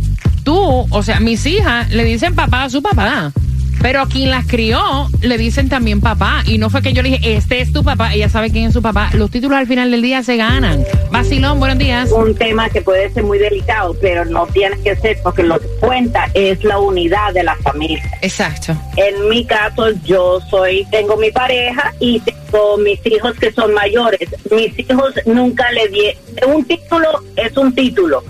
tú, 0.47 0.87
o 0.89 1.03
sea, 1.03 1.19
mis 1.19 1.45
hijas 1.45 1.91
le 1.91 2.05
dicen 2.05 2.33
papá 2.33 2.63
a 2.63 2.69
su 2.69 2.81
papá. 2.81 3.33
Pero 3.81 4.01
a 4.01 4.07
quien 4.07 4.31
las 4.31 4.47
crió 4.47 4.79
le 5.21 5.37
dicen 5.37 5.67
también 5.67 5.99
papá. 5.99 6.41
Y 6.45 6.57
no 6.57 6.69
fue 6.69 6.81
que 6.81 6.93
yo 6.93 7.01
le 7.01 7.09
dije, 7.09 7.35
este 7.35 7.59
es 7.59 7.73
tu 7.73 7.83
papá. 7.83 8.13
Ella 8.13 8.29
sabe 8.29 8.49
quién 8.49 8.67
es 8.67 8.73
su 8.73 8.81
papá. 8.81 9.09
Los 9.13 9.29
títulos 9.29 9.57
al 9.57 9.67
final 9.67 9.91
del 9.91 10.01
día 10.01 10.23
se 10.23 10.37
ganan. 10.37 10.85
Vacilón, 11.11 11.59
buenos 11.59 11.77
días. 11.77 12.13
un 12.13 12.33
tema 12.33 12.69
que 12.69 12.81
puede 12.81 13.09
ser 13.11 13.23
muy 13.23 13.39
delicado, 13.39 13.93
pero 14.01 14.23
no 14.23 14.47
tiene 14.47 14.79
que 14.79 14.95
ser 14.95 15.19
porque 15.21 15.43
lo 15.43 15.59
que 15.59 15.67
cuenta 15.81 16.29
es 16.33 16.63
la 16.63 16.79
unidad 16.79 17.33
de 17.33 17.43
la 17.43 17.57
familia. 17.57 18.01
Exacto. 18.21 18.73
En 18.95 19.27
mi 19.27 19.43
caso, 19.45 19.91
yo 20.05 20.39
soy, 20.49 20.87
tengo 20.91 21.17
mi 21.17 21.29
pareja 21.29 21.93
y 21.99 22.21
tengo 22.21 22.77
mis 22.77 23.05
hijos 23.05 23.33
que 23.33 23.51
son 23.51 23.73
mayores. 23.73 24.29
Mis 24.49 24.79
hijos 24.79 25.13
nunca 25.25 25.69
le 25.73 25.89
di, 25.89 26.03
un 26.47 26.63
título 26.63 27.21
es 27.35 27.55
un 27.57 27.75
título. 27.75 28.23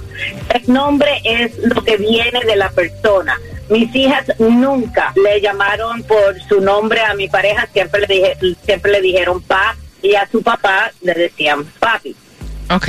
El 0.50 0.74
nombre 0.74 1.10
es 1.24 1.58
lo 1.60 1.84
que 1.84 1.98
viene 1.98 2.42
de 2.46 2.56
la 2.56 2.70
persona. 2.70 3.40
Mis 3.70 3.94
hijas 3.96 4.26
nunca 4.40 5.14
le 5.16 5.42
llamaron 5.42 6.04
por 6.04 6.40
su 6.48 6.62
nombre 6.62 7.02
a 7.02 7.14
mi 7.14 7.28
pareja, 7.28 7.68
siempre 7.74 8.02
le 8.02 8.08
dije, 8.08 8.38
siempre 8.66 8.92
le 8.94 9.02
dijeron 9.02 9.42
pa 9.42 9.76
y 10.02 10.16
a 10.16 10.28
su 10.32 10.42
papá 10.42 10.92
le 11.02 11.14
decían 11.14 11.66
papi. 11.80 12.16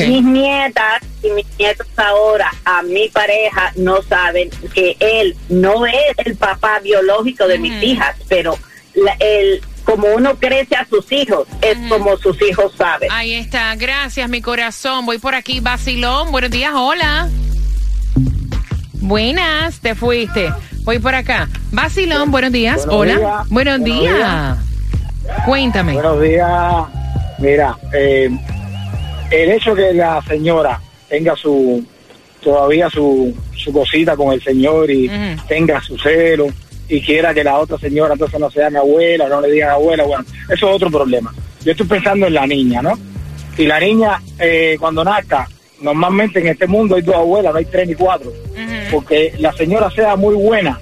Mis 0.09 0.25
nietas 0.25 1.03
y 1.23 1.31
mis 1.31 1.47
nietos 1.59 1.87
ahora 1.97 2.51
a 2.64 2.83
mi 2.83 3.09
pareja 3.09 3.73
no 3.77 4.03
saben 4.03 4.51
que 4.75 4.97
él 4.99 5.37
no 5.49 5.87
es 5.87 5.95
el 6.25 6.37
papá 6.37 6.81
biológico 6.81 7.47
de 7.47 7.59
mis 7.59 7.81
hijas, 7.83 8.17
pero 8.29 8.59
la- 8.95 9.17
el, 9.21 9.61
como 9.88 10.07
uno 10.09 10.37
crece 10.37 10.77
a 10.77 10.85
sus 10.87 11.11
hijos, 11.11 11.48
es 11.62 11.79
como 11.88 12.14
sus 12.18 12.37
hijos 12.42 12.74
saben. 12.77 13.11
Ahí 13.11 13.33
está, 13.33 13.74
gracias 13.74 14.29
mi 14.29 14.42
corazón. 14.42 15.07
Voy 15.07 15.16
por 15.16 15.35
aquí, 15.35 15.61
Basilón. 15.61 16.31
Buenos 16.31 16.51
días, 16.51 16.72
hola. 16.74 17.31
Buenas, 19.01 19.81
te 19.81 19.94
fuiste. 19.94 20.53
Voy 20.83 20.98
por 20.98 21.14
acá. 21.14 21.48
Basilón, 21.72 22.31
buenos 22.31 22.53
días, 22.53 22.85
Buenos 22.85 22.94
hola. 22.94 23.16
días. 23.16 23.48
Buenos, 23.48 23.79
Buenos 23.81 23.85
días. 23.85 24.14
días. 24.14 25.44
Cuéntame. 25.46 25.92
Buenos 25.94 26.20
días. 26.20 26.85
Mira, 27.38 27.79
eh, 27.94 28.29
el 29.31 29.53
hecho 29.53 29.74
que 29.74 29.94
la 29.94 30.20
señora 30.29 30.79
tenga 31.09 31.35
su 31.35 31.83
todavía 32.42 32.90
su, 32.90 33.35
su 33.57 33.72
cosita 33.72 34.14
con 34.16 34.35
el 34.35 34.42
señor 34.42 34.90
y 34.90 35.11
tenga 35.48 35.81
su 35.81 35.96
celo 35.96 36.48
y 36.88 37.01
quiera 37.01 37.35
que 37.35 37.44
la 37.44 37.59
otra 37.59 37.79
señora 37.79 38.14
entonces 38.14 38.38
no 38.40 38.51
sea 38.51 38.70
mi 38.70 38.77
abuela, 38.79 39.29
no 39.29 39.40
le 39.40 39.51
digan 39.53 39.70
abuela, 39.70 40.05
bueno, 40.05 40.24
eso 40.44 40.68
es 40.68 40.74
otro 40.77 40.90
problema. 40.90 41.33
Yo 41.64 41.72
estoy 41.72 41.87
pensando 41.87 42.27
en 42.27 42.35
la 42.35 42.46
niña, 42.46 42.81
¿no? 42.83 42.98
Y 43.57 43.66
la 43.66 43.79
niña 43.81 44.22
eh, 44.38 44.77
cuando 44.79 45.05
nazca, 45.05 45.48
normalmente 45.81 46.40
en 46.40 46.48
este 46.48 46.66
mundo 46.66 46.96
hay 46.96 47.03
dos 47.03 47.16
abuelas, 47.16 47.53
no 47.53 47.59
hay 47.59 47.64
tres 47.66 47.88
ni 47.88 47.94
cuatro, 47.94 48.33
porque 48.90 49.33
la 49.38 49.53
señora 49.53 49.90
sea 49.90 50.16
muy 50.16 50.35
buena, 50.35 50.81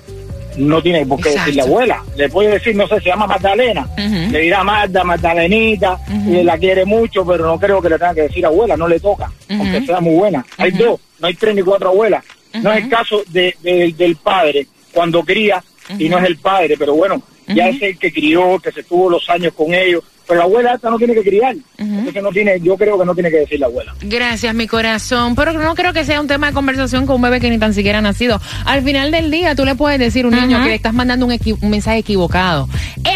no 0.59 0.81
tiene 0.83 1.05
por 1.05 1.21
qué 1.21 1.31
decirle 1.31 1.62
abuela. 1.62 2.03
Le 2.16 2.29
puede 2.29 2.51
decir, 2.53 2.75
no 2.77 2.87
sé, 2.87 3.01
se 3.01 3.09
llama 3.09 3.27
Magdalena, 3.27 3.87
le 4.31 4.40
dirá 4.40 4.62
Magda, 4.64 5.05
Magdalenita, 5.05 5.99
y 6.27 6.42
la 6.42 6.57
quiere 6.59 6.85
mucho, 6.85 7.27
pero 7.27 7.47
no 7.47 7.59
creo 7.59 7.83
que 7.83 7.88
le 7.90 7.99
tenga 7.99 8.14
que 8.14 8.23
decir 8.23 8.47
abuela, 8.47 8.77
no 8.77 8.88
le 8.88 9.01
toca, 9.01 9.31
aunque 9.51 9.85
sea 9.87 10.01
muy 10.01 10.14
buena. 10.14 10.45
Hay 10.59 10.71
dos, 10.73 11.01
no 11.21 11.27
hay 11.29 11.35
tres 11.35 11.55
ni 11.55 11.62
cuatro 11.62 11.88
abuelas. 11.88 12.25
No 12.62 12.73
es 12.73 12.85
el 12.85 12.88
caso 12.90 13.23
de, 13.29 13.55
de- 13.62 13.92
del 13.99 14.16
padre 14.16 14.66
cuando 14.92 15.23
cría 15.23 15.62
y 15.99 16.09
no 16.09 16.18
es 16.18 16.25
el 16.25 16.37
padre, 16.38 16.77
pero 16.79 16.94
bueno, 16.94 17.22
ya 17.46 17.68
es 17.68 17.81
el 17.83 17.99
que 17.99 18.12
crió, 18.12 18.59
que 18.59 18.72
se 18.72 18.83
tuvo 18.83 19.11
los 19.11 19.29
años 19.31 19.53
con 19.55 19.72
ellos, 19.72 20.03
pero 20.27 20.38
la 20.38 20.44
abuela 20.44 20.75
esta 20.75 20.90
no 20.90 20.99
tiene 20.99 21.14
que 21.14 21.22
criar. 21.22 21.55
Entonces 21.79 22.22
no 22.22 22.31
tiene, 22.31 22.61
yo 22.61 22.77
creo 22.77 22.99
que 22.99 23.05
no 23.05 23.14
tiene 23.14 23.31
que 23.31 23.38
decir 23.38 23.61
la 23.61 23.66
abuela. 23.66 23.94
Gracias, 24.03 24.53
mi 24.55 24.66
corazón. 24.66 25.37
Pero 25.37 25.53
no 25.53 25.75
creo 25.75 25.92
que 25.92 26.05
sea 26.05 26.20
un 26.20 26.27
tema 26.27 26.49
de 26.49 26.53
conversación 26.53 27.07
con 27.07 27.16
un 27.16 27.22
bebé 27.22 27.40
que 27.40 27.49
ni 27.49 27.59
tan 27.59 27.72
siquiera 27.75 27.99
ha 27.99 28.03
nacido. 28.03 28.40
Al 28.64 28.83
final 28.83 29.12
del 29.12 29.31
día, 29.31 29.55
tú 29.55 29.64
le 29.64 29.77
puedes 29.77 30.01
decir 30.01 30.25
a 30.25 30.29
un 30.29 30.35
niño 30.35 30.62
que 30.62 30.70
le 30.70 30.75
estás 30.75 30.94
mandando 30.94 31.27
un, 31.27 31.38
un 31.61 31.70
mensaje 31.70 31.99
equivocado. 31.99 32.68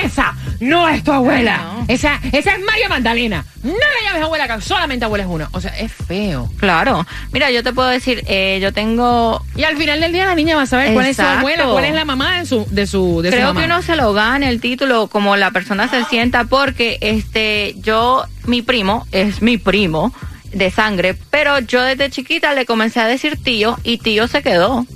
Esa 0.04 0.36
no 0.60 0.88
es 0.88 1.02
tu 1.02 1.12
abuela. 1.12 1.60
Esa, 1.88 2.20
esa 2.32 2.52
es 2.52 2.60
María 2.64 2.88
Magdalena. 2.88 3.44
No 3.62 3.70
le 3.72 4.06
llames 4.06 4.22
abuela, 4.22 4.46
que 4.46 4.60
solamente 4.62 5.04
abuela 5.04 5.24
es 5.24 5.30
uno. 5.30 5.48
O 5.52 5.60
sea, 5.60 5.76
es 5.78 5.92
feo. 5.92 6.48
Claro. 6.58 7.06
Mira, 7.32 7.50
yo 7.50 7.62
te 7.62 7.72
puedo 7.72 7.88
decir, 7.88 8.22
eh, 8.28 8.58
yo 8.62 8.72
tengo 8.72 9.42
Y 9.56 9.64
al 9.64 9.76
final 9.76 10.00
del 10.00 10.12
día, 10.12 10.26
la 10.26 10.34
niña 10.34 10.56
va 10.56 10.62
a 10.62 10.66
saber 10.66 10.92
cuál 10.94 11.06
es 11.06 11.16
su 11.16 11.22
Exacto. 11.22 11.40
abuela, 11.40 11.64
cuál 11.66 11.84
es 11.86 11.94
la 11.94 12.04
mamá 12.04 12.38
de 12.38 12.46
su, 12.46 12.66
de 12.70 12.86
su, 12.86 13.22
de 13.22 13.30
su 13.30 13.36
Creo 13.36 13.48
mamá. 13.48 13.60
que 13.60 13.66
uno 13.66 13.82
se 13.82 13.96
lo 13.96 14.12
gana 14.12 14.48
el 14.48 14.60
título 14.60 15.08
como 15.08 15.36
la 15.36 15.50
persona 15.50 15.88
se 15.88 16.04
sienta 16.04 16.44
porque 16.44 16.98
este 17.00 17.74
yo 17.78 18.24
mi 18.46 18.62
primo 18.62 19.06
es 19.12 19.42
mi 19.42 19.58
primo 19.58 20.12
de 20.52 20.70
sangre, 20.70 21.16
pero 21.30 21.58
yo 21.60 21.82
desde 21.82 22.10
chiquita 22.10 22.54
le 22.54 22.66
comencé 22.66 22.98
a 23.00 23.06
decir 23.06 23.36
tío 23.42 23.78
y 23.84 23.98
tío 23.98 24.26
se 24.28 24.42
quedó. 24.42 24.86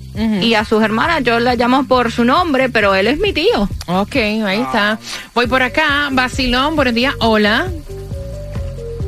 Y 0.40 0.54
a 0.54 0.64
sus 0.64 0.80
hermanas 0.80 1.24
yo 1.24 1.40
la 1.40 1.56
llamo 1.56 1.88
por 1.88 2.12
su 2.12 2.24
nombre, 2.24 2.68
pero 2.68 2.94
él 2.94 3.08
es 3.08 3.18
mi 3.18 3.32
tío. 3.32 3.68
Ok, 3.86 4.16
ahí 4.16 4.60
está. 4.60 4.98
Voy 5.34 5.46
por 5.46 5.62
acá. 5.62 6.08
Basilón, 6.10 6.74
buenos 6.74 6.94
días. 6.94 7.14
Hola. 7.20 7.68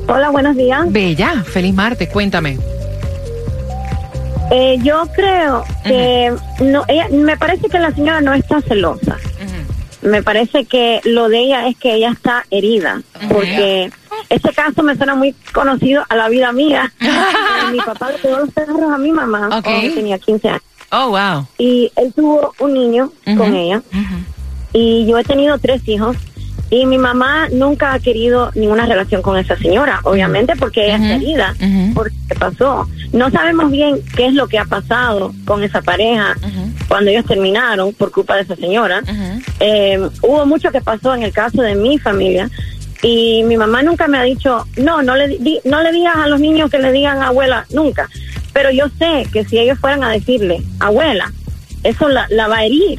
Hola, 0.07 0.31
buenos 0.31 0.57
días. 0.57 0.91
Bella, 0.93 1.43
feliz 1.45 1.75
martes. 1.75 2.09
Cuéntame. 2.09 2.59
Eh, 4.51 4.79
yo 4.83 5.07
creo 5.15 5.65
que 5.83 6.33
no, 6.61 6.85
ella, 6.87 7.09
me 7.11 7.37
parece 7.37 7.69
que 7.69 7.79
la 7.79 7.91
señora 7.93 8.21
no 8.21 8.33
está 8.35 8.61
celosa. 8.61 9.17
Me 10.03 10.23
parece 10.23 10.67
que 10.67 11.01
lo 11.05 11.29
de 11.29 11.41
ella 11.41 11.67
es 11.67 11.77
que 11.79 11.95
ella 11.95 12.11
está 12.11 12.45
herida, 12.51 13.03
porque 13.29 13.91
este 14.29 14.53
caso 14.53 14.85
me 14.85 14.95
suena 14.95 15.17
muy 15.17 15.35
conocido 15.53 16.05
a 16.09 16.15
la 16.15 16.29
vida 16.29 16.53
mía. 16.53 16.93
Eh, 17.57 17.73
mi 17.73 17.79
papá 17.79 18.13
le 18.13 18.19
pegó 18.19 18.37
los 18.37 18.51
perros 18.51 18.93
a 18.93 18.99
mi 18.99 19.11
mamá 19.11 19.49
cuando 19.63 19.95
tenía 19.95 20.19
15 20.19 20.49
años. 20.49 20.63
Oh, 20.93 21.09
wow. 21.09 21.47
Y 21.57 21.91
él 21.97 22.13
tuvo 22.15 22.55
un 22.59 22.75
niño 22.75 23.11
con 23.25 23.57
ella. 23.57 23.83
Y 24.77 25.07
yo 25.07 25.19
he 25.19 25.25
tenido 25.25 25.59
tres 25.59 25.81
hijos. 25.89 26.17
Y 26.69 26.85
mi 26.85 26.99
mamá 26.99 27.49
nunca 27.53 27.93
ha 27.93 28.01
querido 28.01 28.51
ninguna 28.57 28.87
relación 28.87 29.23
con 29.23 29.39
esa 29.39 29.57
señora, 29.57 30.01
obviamente 30.03 30.55
porque 30.57 30.85
ella 30.87 30.97
está 30.97 31.15
herida 31.15 31.55
por 31.95 32.11
lo 32.13 32.19
que 32.29 32.35
pasó. 32.35 32.89
No 33.13 33.31
sabemos 33.31 33.71
bien 33.71 34.01
qué 34.17 34.27
es 34.27 34.35
lo 34.35 34.49
que 34.49 34.59
ha 34.59 34.65
pasado 34.65 35.33
con 35.45 35.63
esa 35.63 35.81
pareja 35.81 36.35
cuando 36.89 37.11
ellos 37.13 37.25
terminaron 37.25 37.95
por 37.95 38.11
culpa 38.11 38.35
de 38.35 38.43
esa 38.43 38.57
señora. 38.57 39.01
Eh, 39.61 40.09
hubo 40.23 40.45
mucho 40.45 40.73
que 40.73 40.81
pasó 40.81 41.15
en 41.15 41.23
el 41.23 41.33
caso 41.33 41.63
de 41.63 41.77
mi 41.77 41.99
familia 41.99 42.51
y 43.01 43.45
mi 43.45 43.57
mamá 43.57 43.85
nunca 43.85 44.09
me 44.09 44.19
ha 44.19 44.23
dicho, 44.25 44.67
no, 44.77 45.03
no 45.03 45.15
le, 45.15 45.29
di- 45.39 45.61
no 45.65 45.83
le 45.85 45.93
digas 45.93 46.17
a 46.17 46.27
los 46.27 46.41
niños 46.41 46.69
que 46.69 46.81
le 46.81 46.91
digan 46.91 47.23
abuela, 47.23 47.65
nunca. 47.73 48.09
Pero 48.53 48.73
yo 48.73 48.87
sé 48.99 49.29
que 49.33 49.45
si 49.45 49.57
ellos 49.59 49.79
fueran 49.79 50.03
a 50.03 50.11
decirle 50.11 50.65
abuela, 50.81 51.31
eso 51.85 52.09
la, 52.09 52.27
la 52.31 52.49
va 52.49 52.57
a 52.57 52.65
herir. 52.65 52.99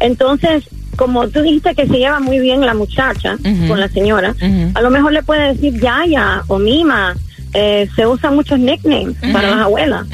Entonces, 0.00 0.64
como 0.96 1.28
tú 1.28 1.40
dijiste 1.42 1.74
que 1.74 1.86
se 1.86 1.98
lleva 1.98 2.20
muy 2.20 2.38
bien 2.38 2.60
la 2.60 2.74
muchacha 2.74 3.36
con 3.68 3.80
la 3.80 3.88
señora, 3.88 4.34
a 4.74 4.80
lo 4.82 4.90
mejor 4.90 5.12
le 5.12 5.22
puede 5.22 5.54
decir 5.54 5.80
yaya 5.80 6.42
o 6.48 6.58
mima. 6.58 7.14
Eh, 7.54 7.86
se 7.94 8.06
usan 8.06 8.34
muchos 8.34 8.58
nicknames 8.58 9.14
para 9.30 9.50
las 9.50 9.58
abuelas, 9.60 10.06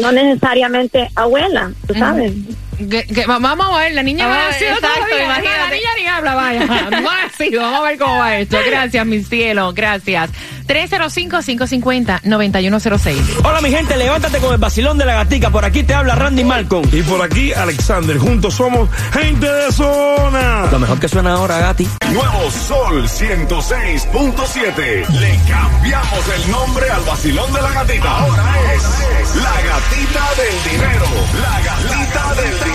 no 0.00 0.12
necesariamente 0.12 1.10
abuela, 1.16 1.72
tú 1.88 1.94
sabes. 1.94 2.32
Que- 2.78 3.04
que 3.06 3.26
va- 3.26 3.38
vamos 3.38 3.76
a 3.76 3.80
ver, 3.80 3.92
la 3.94 4.02
niña 4.02 4.26
va 4.28 4.34
a 4.34 4.36
a 4.36 4.44
ver, 4.46 4.52
decir 4.54 4.68
exacto, 4.68 4.88
todavía, 5.10 5.28
La 5.28 5.38
niña 5.70 5.90
ni 5.98 6.06
habla, 6.06 6.34
vaya. 6.34 6.64
No 7.00 7.10
ha 7.10 7.28
sido. 7.36 7.60
Vamos 7.62 7.80
a 7.80 7.82
ver 7.82 7.98
cómo 7.98 8.18
va 8.18 8.36
esto. 8.38 8.56
Gracias, 8.64 9.04
mi 9.06 9.22
cielo. 9.24 9.72
Gracias. 9.74 10.30
305-550-9106. 10.68 13.16
Hola 13.42 13.60
mi 13.62 13.70
gente, 13.70 13.96
levántate 13.96 14.38
con 14.38 14.52
el 14.52 14.58
vacilón 14.58 14.98
de 14.98 15.06
la 15.06 15.14
gatica. 15.14 15.48
Por 15.50 15.64
aquí 15.64 15.82
te 15.82 15.94
habla 15.94 16.14
Randy 16.14 16.44
Malcolm. 16.44 16.86
Y 16.92 17.00
por 17.02 17.20
aquí, 17.22 17.52
Alexander. 17.54 18.18
Juntos 18.18 18.54
somos 18.54 18.88
gente 19.12 19.50
de 19.50 19.72
zona. 19.72 20.66
Lo 20.70 20.78
mejor 20.78 21.00
que 21.00 21.08
suena 21.08 21.32
ahora, 21.32 21.58
Gati. 21.58 21.88
Nuevo 22.12 22.50
Sol 22.50 23.08
106.7. 23.08 25.06
Le 25.08 25.38
cambiamos 25.48 26.28
el 26.36 26.50
nombre 26.50 26.90
al 26.90 27.00
vacilón 27.02 27.50
de 27.52 27.62
la 27.62 27.72
gatita. 27.72 28.18
Ahora 28.18 28.54
es 28.74 28.82
la 29.36 29.54
gatita 29.62 30.24
del 30.36 30.62
dinero. 30.70 31.06
La 31.40 31.60
gatita 31.60 32.34
del 32.42 32.58
dinero. 32.58 32.67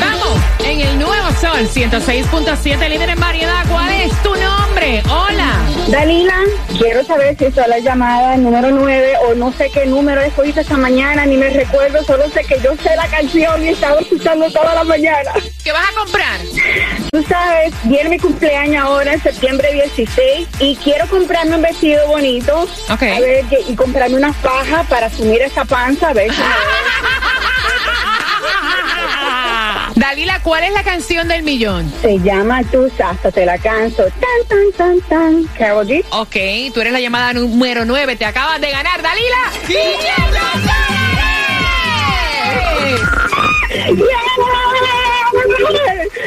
Vamos 0.00 0.40
en 0.64 0.80
el 0.80 0.98
nuevo 0.98 1.30
sol 1.40 1.46
Sol 1.46 1.68
106.7, 1.68 2.88
líder 2.88 3.10
en 3.10 3.20
variedad. 3.20 3.64
¿Cuál 3.68 3.92
es 3.92 4.22
tu 4.22 4.34
nombre? 4.34 5.02
Hola. 5.10 5.54
Dalila, 5.88 6.34
quiero 6.78 7.04
saber 7.04 7.36
si 7.36 7.44
es 7.44 7.56
la 7.56 7.78
llamada 7.78 8.36
número 8.38 8.70
9 8.70 9.12
o 9.28 9.34
no 9.34 9.52
sé 9.52 9.70
qué 9.72 9.86
número 9.86 10.22
escogiste 10.22 10.62
esta 10.62 10.76
mañana, 10.76 11.26
ni 11.26 11.36
me 11.36 11.50
recuerdo, 11.50 12.02
solo 12.04 12.28
sé 12.30 12.42
que 12.42 12.58
yo 12.60 12.74
sé 12.82 12.96
la 12.96 13.06
canción 13.08 13.62
y 13.62 13.68
estaba 13.68 14.00
escuchando 14.00 14.50
toda 14.50 14.74
la 14.74 14.84
mañana. 14.84 15.30
¿Qué 15.62 15.72
vas 15.72 15.84
a 15.88 15.94
comprar? 15.94 16.40
Tú 17.12 17.22
sabes, 17.28 17.74
viene 17.84 18.10
mi 18.10 18.18
cumpleaños 18.18 18.84
ahora 18.84 19.12
en 19.12 19.22
septiembre 19.22 19.72
16 19.72 20.48
y 20.58 20.76
quiero 20.76 21.06
comprarme 21.08 21.56
un 21.56 21.62
vestido 21.62 22.06
bonito. 22.08 22.62
Ok. 22.90 23.02
A 23.02 23.20
ver, 23.20 23.44
y 23.68 23.74
comprarme 23.76 24.16
una 24.16 24.32
faja 24.32 24.82
para 24.84 25.06
asumir 25.06 25.42
esa 25.42 25.64
panza, 25.64 26.08
a 26.08 26.12
ver 26.14 26.32
si 26.32 26.40
me 26.40 26.46
Dalila, 29.96 30.40
¿cuál 30.42 30.62
es 30.62 30.72
la 30.72 30.82
canción 30.82 31.26
del 31.26 31.42
millón? 31.42 31.90
Se 32.02 32.18
llama 32.18 32.62
Tú 32.70 32.90
hasta 33.02 33.32
te 33.32 33.46
la 33.46 33.56
canso. 33.56 34.04
Tan, 34.04 34.46
tan, 34.46 34.72
tan, 34.76 35.00
tan. 35.08 35.44
Carol 35.58 35.86
G. 35.86 36.04
Ok, 36.10 36.72
tú 36.74 36.82
eres 36.82 36.92
la 36.92 37.00
llamada 37.00 37.32
número 37.32 37.86
9. 37.86 38.14
Te 38.16 38.26
acabas 38.26 38.60
de 38.60 38.70
ganar, 38.70 39.00
Dalila. 39.00 39.36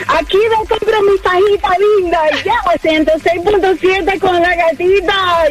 Aquí 0.08 0.38
me 0.38 0.68
compro 0.68 1.02
mi 1.04 1.18
fajita 1.20 1.70
linda. 2.00 2.22
Ya, 2.44 2.56
106.7 2.82 4.20
con 4.20 4.42
la 4.42 4.56
gatita. 4.56 5.46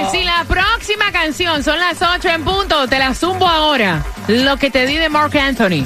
¡Eh! 0.00 0.06
Si 0.10 0.24
la 0.24 0.44
próxima 0.44 1.12
canción 1.12 1.62
son 1.62 1.78
las 1.78 2.00
8 2.00 2.28
en 2.28 2.44
punto, 2.44 2.88
te 2.88 2.98
la 2.98 3.14
zumbo 3.14 3.46
ahora. 3.46 4.04
Lo 4.28 4.56
que 4.56 4.70
te 4.70 4.86
di 4.86 4.96
de 4.96 5.08
Mark 5.08 5.36
Anthony. 5.36 5.84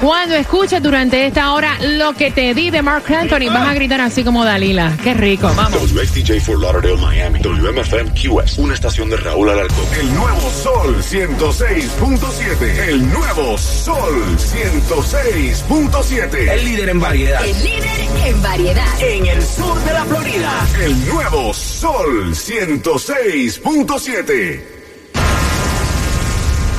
Cuando 0.00 0.34
escuches 0.34 0.82
durante 0.82 1.26
esta 1.26 1.52
hora 1.52 1.78
lo 1.80 2.14
que 2.14 2.30
te 2.30 2.54
di 2.54 2.70
de 2.70 2.80
Mark 2.80 3.04
Anthony, 3.12 3.52
vas 3.52 3.68
a 3.68 3.74
gritar 3.74 4.00
así 4.00 4.24
como 4.24 4.44
Dalila. 4.44 4.96
Qué 5.02 5.14
rico, 5.14 5.52
vamos. 5.54 5.92
WXTJ 5.92 6.40
for 6.40 6.58
Lauderdale, 6.58 6.96
Miami. 6.96 7.40
WMFM 7.40 8.12
QS. 8.12 8.58
Una 8.58 8.74
estación 8.74 9.10
de 9.10 9.18
Raúl 9.18 9.50
Alarcón. 9.50 9.84
El 10.00 10.14
nuevo 10.14 10.50
Sol 10.50 11.02
106.7. 11.02 12.88
El 12.88 13.12
nuevo 13.12 13.58
Sol 13.58 14.36
106.7. 14.38 16.50
El 16.50 16.64
líder 16.64 16.88
en 16.88 17.00
variedad. 17.00 17.44
El 17.44 17.62
líder 17.62 18.00
en 18.24 18.42
variedad. 18.42 19.02
En 19.02 19.26
el 19.26 19.42
sur 19.42 19.78
de 19.84 19.92
la 19.92 20.04
Florida. 20.06 20.66
El 20.80 21.06
nuevo 21.06 21.52
Sol 21.52 22.34
106.7. 23.58 24.71